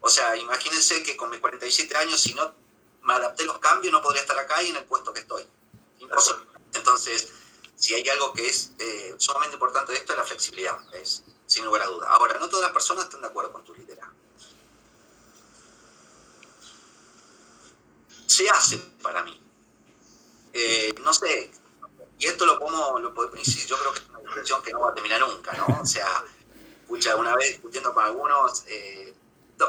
O 0.00 0.08
sea, 0.08 0.36
imagínense 0.36 1.02
que 1.02 1.16
con 1.16 1.28
mis 1.28 1.40
47 1.40 1.96
años, 1.96 2.20
si 2.20 2.34
no 2.34 2.54
me 3.02 3.14
adapté 3.14 3.42
a 3.42 3.46
los 3.46 3.58
cambios, 3.58 3.92
no 3.92 4.00
podría 4.00 4.22
estar 4.22 4.38
acá 4.38 4.62
y 4.62 4.70
en 4.70 4.76
el 4.76 4.84
puesto 4.84 5.12
que 5.12 5.20
estoy. 5.20 5.44
Entonces, 6.72 7.28
si 7.74 7.94
hay 7.94 8.08
algo 8.10 8.32
que 8.32 8.46
es 8.46 8.70
eh, 8.78 9.14
sumamente 9.18 9.54
importante 9.54 9.92
de 9.92 9.98
esto, 9.98 10.12
es 10.12 10.18
la 10.18 10.24
flexibilidad, 10.24 10.78
es, 10.94 11.24
sin 11.46 11.64
lugar 11.64 11.82
a 11.82 11.86
duda. 11.86 12.08
Ahora, 12.10 12.38
no 12.38 12.48
todas 12.48 12.62
las 12.62 12.72
personas 12.72 13.04
están 13.04 13.22
de 13.22 13.26
acuerdo 13.26 13.52
con 13.52 13.64
tu 13.64 13.74
liderazgo. 13.74 14.14
Se 18.26 18.48
hace 18.48 18.78
para 19.02 19.22
mí 19.22 19.43
eh, 20.54 20.94
no 21.02 21.12
sé, 21.12 21.50
y 22.16 22.26
esto 22.26 22.46
lo 22.46 22.60
pongo, 22.60 23.00
lo, 23.00 23.12
yo 23.12 23.78
creo 23.78 23.92
que 23.92 23.98
es 23.98 24.08
una 24.08 24.20
discusión 24.20 24.62
que 24.62 24.72
no 24.72 24.80
va 24.80 24.90
a 24.90 24.94
terminar 24.94 25.20
nunca, 25.20 25.52
¿no? 25.52 25.80
O 25.82 25.84
sea, 25.84 26.24
escucha, 26.80 27.16
una 27.16 27.34
vez 27.34 27.54
discutiendo 27.54 27.92
con 27.92 28.04
algunos, 28.04 28.62
eh, 28.68 29.12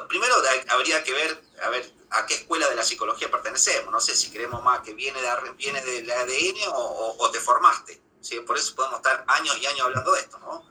primero 0.07 0.35
habría 0.69 1.03
que 1.03 1.11
ver, 1.11 1.43
a 1.63 1.69
ver, 1.69 1.91
a 2.11 2.25
qué 2.27 2.35
escuela 2.35 2.69
de 2.69 2.75
la 2.75 2.83
psicología 2.83 3.31
pertenecemos, 3.31 3.91
no 3.91 3.99
sé 3.99 4.15
si 4.15 4.29
creemos 4.29 4.63
más 4.63 4.81
que 4.81 4.93
viene, 4.93 5.19
de, 5.19 5.51
viene 5.57 5.81
del 5.81 6.09
ADN 6.09 6.57
o, 6.71 7.31
te 7.31 7.39
formaste, 7.39 7.99
¿sí? 8.21 8.39
por 8.41 8.55
eso 8.55 8.75
podemos 8.75 8.97
estar 8.97 9.25
años 9.27 9.57
y 9.57 9.65
años 9.65 9.81
hablando 9.81 10.11
de 10.11 10.19
esto, 10.19 10.37
¿no? 10.37 10.63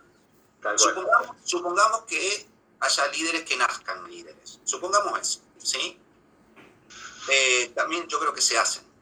Supongamos, 0.78 1.36
supongamos 1.44 2.02
que 2.04 2.46
haya 2.80 3.06
líderes 3.08 3.42
que 3.42 3.56
nazcan 3.56 4.08
líderes, 4.08 4.60
supongamos 4.64 5.20
eso, 5.20 5.40
¿sí? 5.58 6.00
Eh, 7.28 7.72
también 7.74 8.06
yo 8.06 8.20
creo 8.20 8.32
que 8.32 8.40
se 8.40 8.56
hacen 8.56 8.93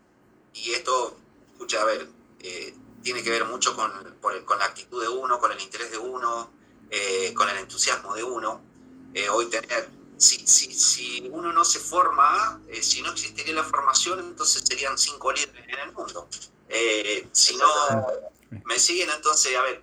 y 0.54 0.72
esto, 0.72 1.16
escucha, 1.52 1.82
a 1.82 1.84
ver, 1.84 2.08
eh, 2.40 2.74
tiene 3.02 3.22
que 3.22 3.30
ver 3.30 3.44
mucho 3.44 3.74
con, 3.74 3.90
con, 4.20 4.58
la 4.58 4.64
actitud 4.64 5.02
de 5.02 5.08
uno, 5.08 5.38
con 5.38 5.52
el 5.52 5.60
interés 5.60 5.90
de 5.90 5.98
uno, 5.98 6.50
eh, 6.90 7.32
con 7.34 7.48
el 7.48 7.56
entusiasmo 7.58 8.14
de 8.14 8.22
uno. 8.22 8.60
Eh, 9.14 9.28
hoy 9.28 9.46
tener, 9.46 9.88
si, 10.16 10.46
si, 10.46 10.72
si, 10.72 11.28
uno 11.32 11.52
no 11.52 11.64
se 11.64 11.78
forma, 11.78 12.60
si 12.80 13.02
no 13.02 13.12
existiría 13.12 13.54
la 13.54 13.64
formación, 13.64 14.20
entonces 14.20 14.62
serían 14.64 14.96
cinco 14.96 15.32
líderes 15.32 15.68
en 15.68 15.78
el 15.78 15.92
mundo. 15.92 16.28
si 17.32 17.56
no, 17.56 18.06
me 18.64 18.78
siguen 18.78 19.10
entonces, 19.10 19.56
a 19.56 19.62
ver, 19.62 19.82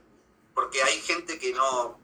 porque 0.54 0.82
hay 0.82 1.02
gente 1.02 1.38
que 1.38 1.54
no, 1.54 2.00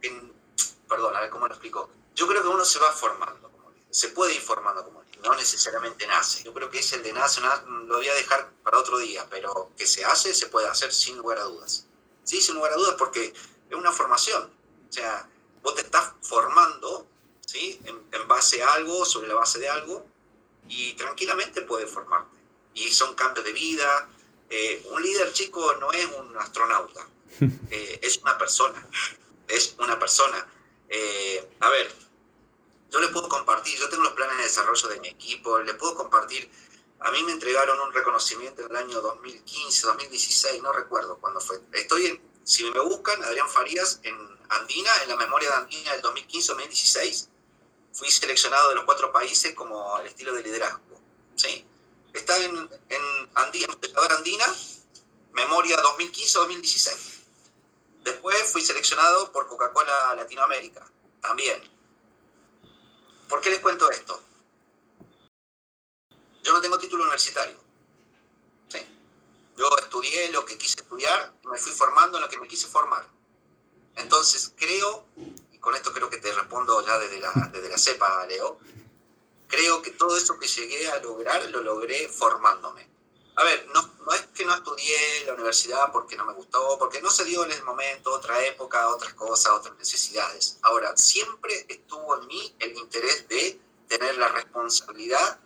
perdón, 0.89 1.15
a 1.15 1.21
ver 1.21 1.29
cómo 1.29 1.47
lo 1.47 1.53
explico. 1.53 1.89
Yo 2.13 2.27
creo 2.27 2.41
que 2.41 2.47
uno 2.47 2.65
se 2.65 2.79
va 2.79 2.91
formando 2.91 3.49
como 3.49 3.71
líder, 3.71 3.87
se 3.89 4.09
puede 4.09 4.33
ir 4.35 4.41
formando 4.41 4.83
como 4.83 5.01
líder 5.01 5.04
no 5.25 5.35
necesariamente 5.35 6.05
nace. 6.07 6.43
Yo 6.43 6.53
creo 6.53 6.69
que 6.69 6.79
es 6.79 6.93
el 6.93 7.03
de 7.03 7.11
nace, 7.11 7.41
lo 7.41 7.97
voy 7.97 8.07
a 8.07 8.13
dejar 8.13 8.51
para 8.63 8.79
otro 8.79 8.97
día, 8.99 9.27
pero 9.29 9.71
que 9.77 9.87
se 9.87 10.05
hace, 10.05 10.33
se 10.33 10.47
puede 10.47 10.67
hacer 10.67 10.93
sin 10.93 11.17
lugar 11.17 11.39
a 11.39 11.43
dudas. 11.43 11.87
Sí, 12.23 12.41
sin 12.41 12.55
lugar 12.55 12.73
a 12.73 12.75
dudas, 12.75 12.95
porque 12.97 13.33
es 13.69 13.75
una 13.75 13.91
formación. 13.91 14.51
O 14.89 14.93
sea, 14.93 15.27
vos 15.61 15.75
te 15.75 15.81
estás 15.81 16.13
formando 16.21 17.07
¿sí? 17.45 17.81
en, 17.85 18.27
base 18.27 18.63
a 18.63 18.73
algo, 18.73 19.05
sobre 19.05 19.27
la 19.27 19.35
base 19.35 19.59
de 19.59 19.69
algo, 19.69 20.05
y 20.67 20.93
tranquilamente 20.93 21.61
puedes 21.61 21.89
formarte. 21.89 22.37
Y 22.73 22.91
son 22.91 23.13
cambios 23.15 23.45
de 23.45 23.53
vida. 23.53 24.09
Eh, 24.49 24.85
un 24.91 25.01
líder 25.01 25.31
chico 25.33 25.75
no 25.75 25.91
es 25.91 26.05
un 26.05 26.35
astronauta, 26.37 27.07
eh, 27.69 27.99
es 28.01 28.17
una 28.17 28.37
persona. 28.37 28.87
Es 29.47 29.75
una 29.79 29.99
persona. 29.99 30.47
Eh, 30.89 31.47
a 31.59 31.69
ver, 31.69 31.91
yo 32.91 32.99
le 32.99 33.07
puedo 33.09 33.27
compartir, 33.27 33.77
yo 33.77 33.89
tengo 33.89 34.03
los 34.03 34.13
planes 34.13 34.37
de 34.37 34.43
desarrollo 34.43 34.87
de 34.89 34.99
mi 34.99 35.07
equipo, 35.09 35.59
le 35.59 35.73
puedo 35.73 35.95
compartir, 35.95 36.49
a 36.99 37.11
mí 37.11 37.23
me 37.23 37.33
entregaron 37.33 37.79
un 37.79 37.93
reconocimiento 37.93 38.61
en 38.61 38.71
el 38.71 38.77
año 38.77 39.01
2015, 39.01 39.87
2016, 39.87 40.63
no 40.63 40.71
recuerdo 40.71 41.17
cuándo 41.17 41.39
fue. 41.39 41.59
Estoy 41.73 42.07
en, 42.07 42.21
si 42.43 42.63
me 42.63 42.79
buscan, 42.79 43.23
Adrián 43.23 43.49
Farías 43.49 43.99
en 44.03 44.15
Andina, 44.49 44.91
en 45.03 45.09
la 45.09 45.15
memoria 45.15 45.49
de 45.49 45.55
Andina 45.55 45.91
del 45.93 46.01
2015-2016, 46.03 47.27
fui 47.93 48.11
seleccionado 48.11 48.69
de 48.69 48.75
los 48.75 48.85
cuatro 48.85 49.11
países 49.11 49.53
como 49.55 49.97
el 49.99 50.07
estilo 50.07 50.33
de 50.33 50.43
liderazgo. 50.43 50.99
¿sí? 51.35 51.65
Está 52.13 52.37
en, 52.37 52.55
en 52.89 53.29
Andina, 53.35 53.67
Andina, 54.17 54.45
memoria 55.33 55.77
2015-2016. 55.77 57.15
Después 58.03 58.51
fui 58.51 58.61
seleccionado 58.61 59.31
por 59.31 59.47
Coca-Cola 59.47 60.15
Latinoamérica, 60.15 60.85
también. 61.21 61.74
¿Por 63.27 63.41
qué 63.41 63.49
les 63.49 63.59
cuento 63.59 63.89
esto? 63.89 64.21
Yo 66.43 66.53
no 66.53 66.61
tengo 66.61 66.77
título 66.77 67.03
universitario. 67.03 67.57
¿sí? 68.67 68.79
Yo 69.57 69.69
estudié 69.79 70.31
lo 70.31 70.45
que 70.45 70.57
quise 70.57 70.79
estudiar, 70.79 71.33
me 71.43 71.57
fui 71.57 71.71
formando 71.71 72.17
en 72.17 72.23
lo 72.23 72.29
que 72.29 72.37
me 72.37 72.47
quise 72.47 72.67
formar. 72.67 73.07
Entonces 73.95 74.53
creo, 74.55 75.05
y 75.51 75.57
con 75.57 75.75
esto 75.75 75.91
creo 75.93 76.09
que 76.09 76.17
te 76.17 76.31
respondo 76.31 76.85
ya 76.85 76.99
desde 76.99 77.19
la, 77.19 77.31
desde 77.51 77.69
la 77.69 77.77
cepa, 77.77 78.25
Leo, 78.27 78.59
creo 79.47 79.81
que 79.81 79.91
todo 79.91 80.17
eso 80.17 80.37
que 80.37 80.47
llegué 80.47 80.89
a 80.89 80.99
lograr 81.01 81.49
lo 81.49 81.61
logré 81.61 82.07
formándome. 82.09 82.94
A 83.37 83.43
ver, 83.43 83.67
no, 83.73 83.81
no 84.05 84.13
es 84.13 84.21
que 84.33 84.45
no 84.45 84.53
estudié 84.53 85.25
la 85.25 85.33
universidad 85.33 85.91
porque 85.91 86.15
no 86.15 86.25
me 86.25 86.33
gustó, 86.33 86.77
porque 86.79 87.01
no 87.01 87.09
se 87.09 87.25
dio 87.25 87.43
en 87.43 87.51
el 87.51 87.63
momento, 87.63 88.13
otra 88.13 88.41
época, 88.45 88.87
otras 88.89 89.13
cosas, 89.13 89.51
otras 89.51 89.77
necesidades. 89.77 90.57
Ahora, 90.61 90.95
siempre 90.95 91.65
estuvo 91.67 92.21
en 92.21 92.27
mí 92.27 92.55
el 92.59 92.77
interés 92.77 93.27
de 93.27 93.59
tener 93.89 94.17
la 94.17 94.29
responsabilidad 94.29 95.39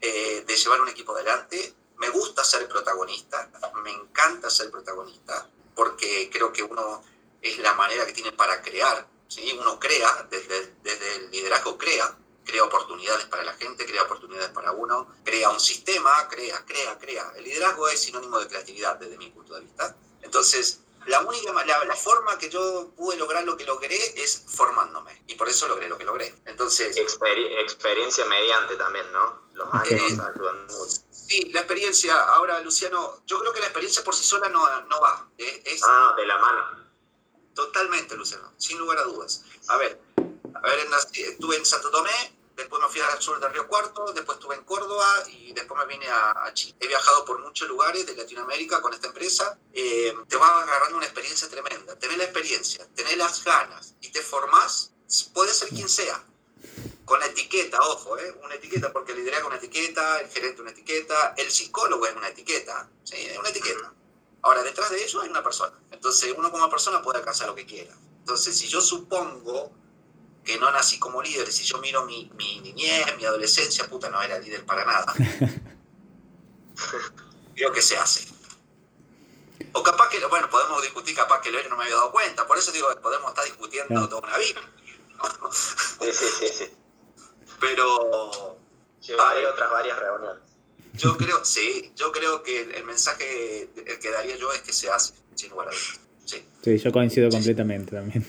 eh, 0.00 0.44
de 0.46 0.56
llevar 0.56 0.80
un 0.80 0.88
equipo 0.88 1.12
adelante. 1.12 1.74
Me 1.98 2.08
gusta 2.08 2.42
ser 2.44 2.66
protagonista, 2.66 3.50
me 3.82 3.92
encanta 3.92 4.48
ser 4.48 4.70
protagonista, 4.70 5.50
porque 5.74 6.30
creo 6.32 6.50
que 6.50 6.62
uno 6.62 7.02
es 7.42 7.58
la 7.58 7.74
manera 7.74 8.06
que 8.06 8.12
tiene 8.12 8.32
para 8.32 8.62
crear. 8.62 9.06
¿sí? 9.28 9.54
Uno 9.58 9.78
crea, 9.78 10.26
desde, 10.30 10.74
desde 10.82 11.16
el 11.16 11.30
liderazgo 11.30 11.76
crea, 11.76 12.16
crea 12.46 12.64
oportunidades 12.64 13.26
para 13.26 13.42
la 13.42 13.52
gente, 13.54 13.84
crea 13.84 14.04
oportunidades 14.04 14.50
para 14.50 14.72
uno, 14.72 15.14
crea 15.24 15.50
un 15.50 15.60
sistema, 15.60 16.28
crea, 16.28 16.64
crea, 16.64 16.98
crea. 16.98 17.32
El 17.36 17.44
liderazgo 17.44 17.88
es 17.88 18.00
sinónimo 18.00 18.38
de 18.38 18.46
creatividad 18.46 18.96
desde 18.96 19.18
mi 19.18 19.30
punto 19.30 19.54
de 19.54 19.60
vista. 19.62 19.94
Entonces, 20.22 20.80
la 21.06 21.20
única 21.20 21.52
la, 21.52 21.84
la, 21.84 21.96
forma 21.96 22.36
que 22.38 22.48
yo 22.48 22.92
pude 22.96 23.16
lograr 23.16 23.44
lo 23.44 23.56
que 23.56 23.64
logré 23.64 23.96
es 24.20 24.44
formándome 24.46 25.22
y 25.28 25.34
por 25.34 25.48
eso 25.48 25.68
logré 25.68 25.88
lo 25.88 25.98
que 25.98 26.04
logré. 26.04 26.34
Entonces, 26.46 26.96
experiencia 26.96 28.24
mediante 28.24 28.76
también, 28.76 29.10
¿no? 29.12 29.46
Los 29.52 29.72
años 29.72 29.90
eh, 29.90 30.18
ayudan 30.34 30.66
mucho. 30.66 31.02
Sí, 31.10 31.50
la 31.52 31.60
experiencia. 31.60 32.14
Ahora, 32.16 32.60
Luciano, 32.60 33.22
yo 33.26 33.38
creo 33.40 33.52
que 33.52 33.60
la 33.60 33.66
experiencia 33.66 34.02
por 34.04 34.14
sí 34.14 34.24
sola 34.24 34.48
no, 34.48 34.64
no 34.82 35.00
va. 35.00 35.28
Es, 35.38 35.82
ah, 35.84 36.14
de 36.16 36.26
la 36.26 36.38
mano. 36.38 36.86
Totalmente, 37.54 38.16
Luciano, 38.16 38.52
sin 38.58 38.78
lugar 38.78 38.98
a 38.98 39.04
dudas. 39.04 39.44
A 39.68 39.76
ver, 39.76 40.00
a 40.62 40.68
ver, 40.68 40.86
estuve 41.14 41.56
en 41.56 41.66
Santo 41.66 41.90
Tomé, 41.90 42.10
después 42.56 42.82
me 42.82 42.88
fui 42.88 43.00
al 43.00 43.20
sur 43.20 43.38
del 43.38 43.52
Río 43.52 43.68
Cuarto, 43.68 44.12
después 44.12 44.38
estuve 44.38 44.54
en 44.54 44.64
Córdoba 44.64 45.06
y 45.28 45.52
después 45.52 45.78
me 45.78 45.86
vine 45.86 46.06
a, 46.08 46.50
Chile. 46.54 46.74
He 46.80 46.86
viajado 46.86 47.24
por 47.24 47.38
muchos 47.40 47.68
lugares 47.68 48.06
de 48.06 48.16
Latinoamérica 48.16 48.80
con 48.80 48.94
esta 48.94 49.08
empresa. 49.08 49.58
Eh, 49.72 50.14
te 50.28 50.36
vas 50.36 50.50
agarrando 50.62 50.96
una 50.96 51.06
experiencia 51.06 51.48
tremenda. 51.48 51.98
Tenés 51.98 52.18
la 52.18 52.24
experiencia, 52.24 52.86
tenés 52.94 53.16
las 53.16 53.44
ganas 53.44 53.94
y 54.00 54.08
te 54.10 54.22
formás, 54.22 54.92
puede 55.34 55.52
ser 55.52 55.68
quien 55.68 55.88
sea. 55.88 56.24
Con 57.04 57.20
la 57.20 57.26
etiqueta, 57.26 57.78
ojo, 57.82 58.18
¿eh? 58.18 58.34
una 58.42 58.56
etiqueta 58.56 58.92
porque 58.92 59.12
el 59.12 59.18
liderazgo 59.18 59.48
es 59.48 59.54
una 59.54 59.64
etiqueta, 59.64 60.20
el 60.20 60.28
gerente 60.28 60.60
una 60.60 60.72
etiqueta, 60.72 61.34
el 61.36 61.52
psicólogo 61.52 62.04
es 62.06 62.16
una 62.16 62.28
etiqueta, 62.28 62.90
¿sí? 63.04 63.14
es 63.16 63.38
una 63.38 63.50
etiqueta. 63.50 63.92
Ahora, 64.42 64.62
detrás 64.62 64.90
de 64.90 65.04
ello 65.04 65.20
hay 65.22 65.28
una 65.28 65.42
persona. 65.42 65.78
Entonces, 65.90 66.34
uno 66.36 66.50
como 66.50 66.68
persona 66.68 67.02
puede 67.02 67.18
alcanzar 67.18 67.48
lo 67.48 67.54
que 67.54 67.66
quiera. 67.66 67.94
Entonces, 68.20 68.56
si 68.56 68.66
yo 68.66 68.80
supongo 68.80 69.72
que 70.46 70.56
no 70.58 70.70
nací 70.70 70.98
como 70.98 71.20
líder, 71.20 71.52
si 71.52 71.64
yo 71.64 71.78
miro 71.78 72.06
mi, 72.06 72.30
mi 72.36 72.60
niñez, 72.60 73.04
mi 73.16 73.24
adolescencia, 73.24 73.86
puta, 73.88 74.08
no 74.08 74.22
era 74.22 74.38
líder 74.38 74.64
para 74.64 74.84
nada. 74.84 75.12
Creo 77.54 77.72
que 77.72 77.82
se 77.82 77.96
hace. 77.96 78.28
O 79.72 79.82
capaz 79.82 80.08
que, 80.08 80.24
bueno, 80.26 80.48
podemos 80.48 80.80
discutir, 80.82 81.16
capaz 81.16 81.40
que 81.40 81.48
el 81.48 81.68
no 81.68 81.76
me 81.76 81.82
había 81.84 81.96
dado 81.96 82.12
cuenta. 82.12 82.46
Por 82.46 82.56
eso 82.56 82.70
digo, 82.70 82.88
podemos 83.02 83.28
estar 83.30 83.44
discutiendo 83.44 84.08
toda 84.08 84.28
una 84.28 84.38
vida. 84.38 84.60
sí, 85.52 86.12
sí, 86.12 86.26
sí, 86.38 86.48
sí. 86.48 86.64
Pero... 87.60 88.56
hay 89.18 89.44
otras 89.44 89.70
varias 89.70 89.98
reuniones. 89.98 90.42
Yo 90.94 91.16
creo, 91.16 91.44
sí, 91.44 91.92
yo 91.96 92.12
creo 92.12 92.42
que 92.42 92.60
el 92.62 92.84
mensaje 92.84 93.68
que 94.00 94.10
daría 94.10 94.36
yo 94.36 94.52
es 94.52 94.62
que 94.62 94.72
se 94.72 94.90
hace, 94.90 95.12
sin 95.34 95.50
lugar 95.50 95.68
a 95.68 95.70
dudas. 95.72 96.00
Sí. 96.24 96.78
yo 96.78 96.92
coincido 96.92 97.28
completamente 97.30 97.94
también. 97.94 98.24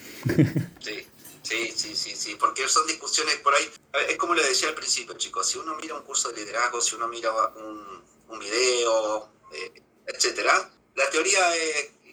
Sí, 0.80 1.07
sí, 1.48 1.74
sí, 1.76 1.96
sí, 1.96 2.16
sí, 2.16 2.36
porque 2.36 2.68
son 2.68 2.86
discusiones 2.88 3.36
por 3.38 3.54
ahí. 3.54 3.72
Es 4.10 4.18
como 4.18 4.34
le 4.34 4.44
decía 4.44 4.70
al 4.70 4.76
principio, 4.76 5.16
chicos, 5.16 5.48
si 5.48 5.58
uno 5.58 5.76
mira 5.76 5.96
un 5.96 6.04
curso 6.04 6.30
de 6.30 6.36
liderazgo, 6.42 6.82
si 6.82 6.96
uno 6.96 7.08
mira 7.08 7.32
un, 7.56 8.04
un 8.28 8.40
video, 8.40 9.30
eh, 9.54 9.84
etcétera, 10.06 10.70
la 10.96 11.10
teoría, 11.10 11.42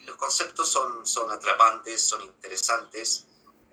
los 0.07 0.17
conceptos 0.17 0.69
son, 0.69 1.07
son 1.07 1.31
atrapantes, 1.31 2.03
son 2.03 2.23
interesantes. 2.23 3.25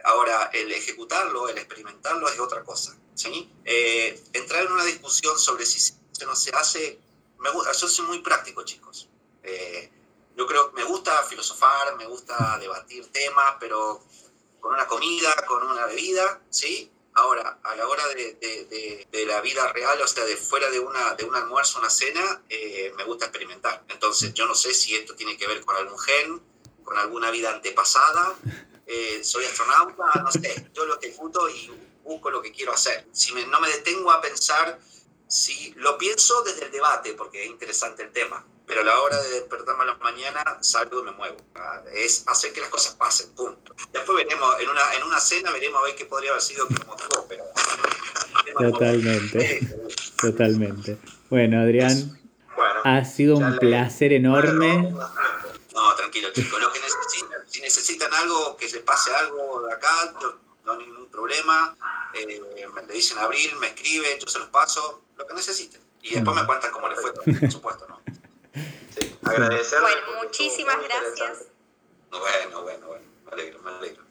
Ahora, 0.04 0.50
el 0.54 0.72
ejecutarlo, 0.72 1.50
el 1.50 1.58
experimentarlo 1.58 2.28
es 2.30 2.40
otra 2.40 2.64
cosa. 2.64 2.98
¿sí? 3.14 3.52
Eh, 3.66 4.24
entrar 4.34 4.66
en 4.66 4.72
una 4.72 4.86
discusión 4.86 5.38
sobre 5.38 5.66
si 5.66 5.80
se 5.80 6.26
no 6.26 6.36
se 6.36 6.52
hace, 6.52 7.00
me, 7.40 7.50
yo 7.52 7.88
soy 7.88 8.06
muy 8.06 8.20
práctico, 8.20 8.64
chicos. 8.64 9.10
Eh, 9.44 9.92
yo 10.36 10.48
creo 10.48 10.70
que 10.70 10.78
me 10.78 10.84
gusta 10.86 11.24
filosofar, 11.24 11.96
me 11.98 12.06
gusta 12.06 12.58
debatir 12.60 13.12
temas, 13.12 13.56
pero 13.60 14.02
con 14.62 14.74
una 14.74 14.88
comida, 14.88 15.36
con 15.48 15.64
una 15.64 15.86
bebida, 15.88 16.42
¿sí? 16.50 16.90
Ahora, 17.14 17.60
a 17.64 17.76
la 17.76 17.88
hora 17.90 18.08
de, 18.10 18.36
de, 18.36 19.08
de, 19.12 19.26
la 19.26 19.42
vida 19.42 19.68
real, 19.74 20.00
o 20.02 20.08
sea, 20.08 20.24
de 20.24 20.38
fuera 20.38 20.70
de, 20.70 20.80
una, 20.80 21.14
de 21.16 21.26
un 21.26 21.36
almuerzo, 21.36 21.80
una 21.80 21.90
cena, 21.90 22.44
eh, 22.48 22.94
me 22.96 23.04
gusta 23.04 23.26
experimentar. 23.26 23.84
Entonces, 23.90 24.34
yo 24.34 24.46
no 24.46 24.56
sé 24.56 24.74
si 24.74 24.96
esto 24.96 25.14
tiene 25.16 25.36
que 25.36 25.46
ver 25.46 25.66
con 25.66 25.76
algún 25.76 26.00
gen, 26.00 26.42
con 26.86 26.98
alguna 26.98 27.30
vida 27.30 27.52
antepasada. 27.54 28.38
Eh, 28.86 29.22
soy 29.24 29.44
astronauta, 29.44 30.22
no 30.24 30.32
sé. 30.32 30.70
Yo 30.74 30.86
lo 30.86 31.02
ejecuto 31.02 31.50
y 31.50 31.70
busco 32.04 32.30
lo 32.30 32.42
que 32.42 32.54
quiero 32.54 32.72
hacer. 32.72 33.06
Si 33.12 33.34
no 33.34 33.60
me 33.60 33.68
detengo 33.68 34.10
a 34.10 34.22
pensar, 34.22 34.80
si 35.28 35.74
lo 35.76 35.98
pienso 35.98 36.44
desde 36.44 36.66
el 36.66 36.72
debate, 36.72 37.14
porque 37.14 37.44
es 37.44 37.50
interesante 37.50 38.04
el 38.04 38.14
tema 38.14 38.46
pero 38.72 38.84
a 38.84 38.86
la 38.86 39.02
hora 39.02 39.22
de 39.22 39.30
despertarme 39.32 39.84
a 39.84 39.88
las 39.88 40.00
mañanas 40.00 40.46
salgo 40.62 41.02
y 41.02 41.04
me 41.04 41.12
muevo. 41.12 41.36
Es 41.94 42.24
hacer 42.26 42.54
que 42.54 42.62
las 42.62 42.70
cosas 42.70 42.96
pasen, 42.96 43.30
punto. 43.36 43.76
Después 43.92 44.16
veremos, 44.16 44.56
en 44.62 44.70
una, 44.70 44.94
en 44.94 45.04
una 45.04 45.20
cena 45.20 45.52
veremos 45.52 45.82
a 45.82 45.86
ver 45.88 45.96
qué 45.96 46.06
podría 46.06 46.30
haber 46.30 46.42
sido 46.42 46.70
que 46.70 46.76
motivó, 46.86 47.26
pero... 47.28 47.44
Totalmente, 48.72 49.68
totalmente. 50.22 50.98
Bueno, 51.30 51.60
Adrián, 51.60 52.18
ha 52.86 53.04
sido 53.04 53.36
un 53.36 53.58
placer 53.58 54.14
enorme. 54.14 54.90
no, 55.74 55.96
tranquilo, 55.98 56.30
chicos, 56.32 56.62
lo 56.62 56.72
que 56.72 56.80
necesitan, 56.80 57.40
si 57.48 57.60
necesitan 57.60 58.14
algo, 58.14 58.56
que 58.56 58.70
se 58.70 58.80
pase 58.80 59.14
algo 59.14 59.64
de 59.68 59.74
acá, 59.74 60.14
no, 60.64 60.72
hay 60.72 60.78
ningún 60.86 61.08
problema. 61.08 61.76
Eh, 62.14 62.42
me 62.74 62.94
dicen 62.94 63.18
abril, 63.18 63.52
me 63.60 63.68
escriben, 63.68 64.18
yo 64.18 64.28
se 64.28 64.40
los 64.40 64.48
paso, 64.48 65.02
lo 65.18 65.28
que 65.28 65.34
necesiten. 65.34 65.82
Y 66.02 66.16
después 66.16 66.38
me 66.38 66.46
cuentan 66.46 66.72
cómo 66.72 66.88
les 66.88 67.02
fue, 67.02 67.14
por 67.14 67.52
supuesto, 67.52 67.86
¿no? 67.90 68.02
Agradecer. 69.32 69.82
Bueno, 69.82 70.02
muchísimas 70.24 70.78
gracias. 70.84 71.46
Bueno, 72.10 72.62
bueno, 72.64 72.88
bueno, 72.88 73.06
me 73.26 73.32
alegro, 73.32 73.60
me 73.62 73.72
alegro. 73.72 74.04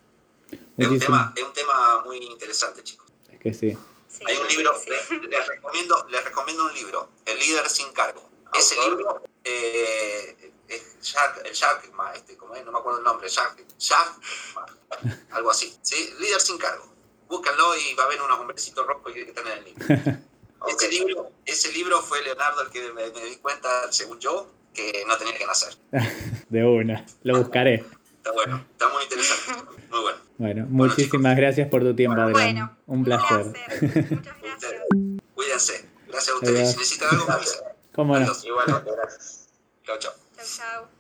Es 0.76 0.88
un, 0.88 0.98
tema, 0.98 1.32
es 1.36 1.42
un 1.42 1.52
tema 1.52 2.02
muy 2.04 2.16
interesante, 2.18 2.82
chicos. 2.82 3.06
Es 3.30 3.38
que 3.38 3.54
sí. 3.54 3.78
Hay 4.26 4.36
un 4.36 4.48
libro, 4.48 4.74
les, 4.86 5.46
recomiendo, 5.46 6.06
les 6.10 6.24
recomiendo 6.24 6.64
un 6.64 6.74
libro, 6.74 7.10
El 7.24 7.38
líder 7.38 7.68
sin 7.68 7.92
cargo. 7.92 8.28
Ese 8.52 8.74
libro 8.88 9.22
eh, 9.44 10.52
es 10.66 11.00
Jack, 11.00 11.42
el 11.44 11.52
Jack, 11.52 11.90
este, 12.14 12.36
como 12.36 12.56
es, 12.56 12.64
no 12.64 12.72
me 12.72 12.78
acuerdo 12.78 12.98
el 12.98 13.04
nombre, 13.04 13.28
Jack, 13.28 13.62
Jack, 13.78 14.14
algo 15.30 15.50
así, 15.50 15.78
¿sí? 15.82 16.14
Líder 16.18 16.40
sin 16.40 16.58
cargo. 16.58 16.92
Búscanlo 17.28 17.76
y 17.76 17.94
va 17.94 18.04
a 18.04 18.06
haber 18.06 18.20
unos 18.22 18.40
hombrecitos 18.40 18.84
rojos 18.86 19.12
que 19.12 19.22
están 19.22 19.46
en 19.46 19.58
el 19.58 19.64
libro. 19.64 19.86
ese, 20.68 20.88
libro 20.88 21.30
ese 21.46 21.72
libro 21.72 22.02
fue 22.02 22.22
Leonardo 22.22 22.62
el 22.62 22.70
que 22.70 22.92
me, 22.92 23.10
me 23.10 23.24
di 23.24 23.36
cuenta, 23.36 23.92
según 23.92 24.18
yo, 24.18 24.50
que 24.74 25.04
no 25.06 25.16
tenía 25.16 25.36
que 25.36 25.46
nacer. 25.46 25.74
de 26.48 26.64
una, 26.64 27.04
lo 27.22 27.38
buscaré. 27.38 27.84
Está 28.16 28.32
bueno, 28.32 28.64
está 28.72 28.88
muy 28.88 29.02
interesante, 29.02 29.72
muy 29.90 30.00
bueno. 30.00 30.18
Bueno, 30.38 30.66
muchísimas 30.68 31.36
gracias 31.36 31.68
por 31.68 31.82
tu 31.82 31.94
tiempo, 31.94 32.20
Adrián. 32.20 32.32
Bueno, 32.32 32.76
un 32.86 33.04
placer. 33.04 33.46
Muchas 33.46 34.40
gracias. 34.40 34.72
Cuídense. 35.34 35.88
Gracias 36.08 36.34
a 36.34 36.34
ustedes. 36.36 36.70
Si 36.72 36.78
necesitan 36.78 37.08
algo, 37.10 37.26
me 37.26 37.34
avisan. 37.34 37.60
¿Cómo 37.94 38.18
no? 38.18 38.26
Igual, 38.44 38.84
gracias. 38.84 39.48
Chao, 39.84 39.98
chao. 39.98 40.12
Chao, 40.36 40.46
chao. 40.56 40.99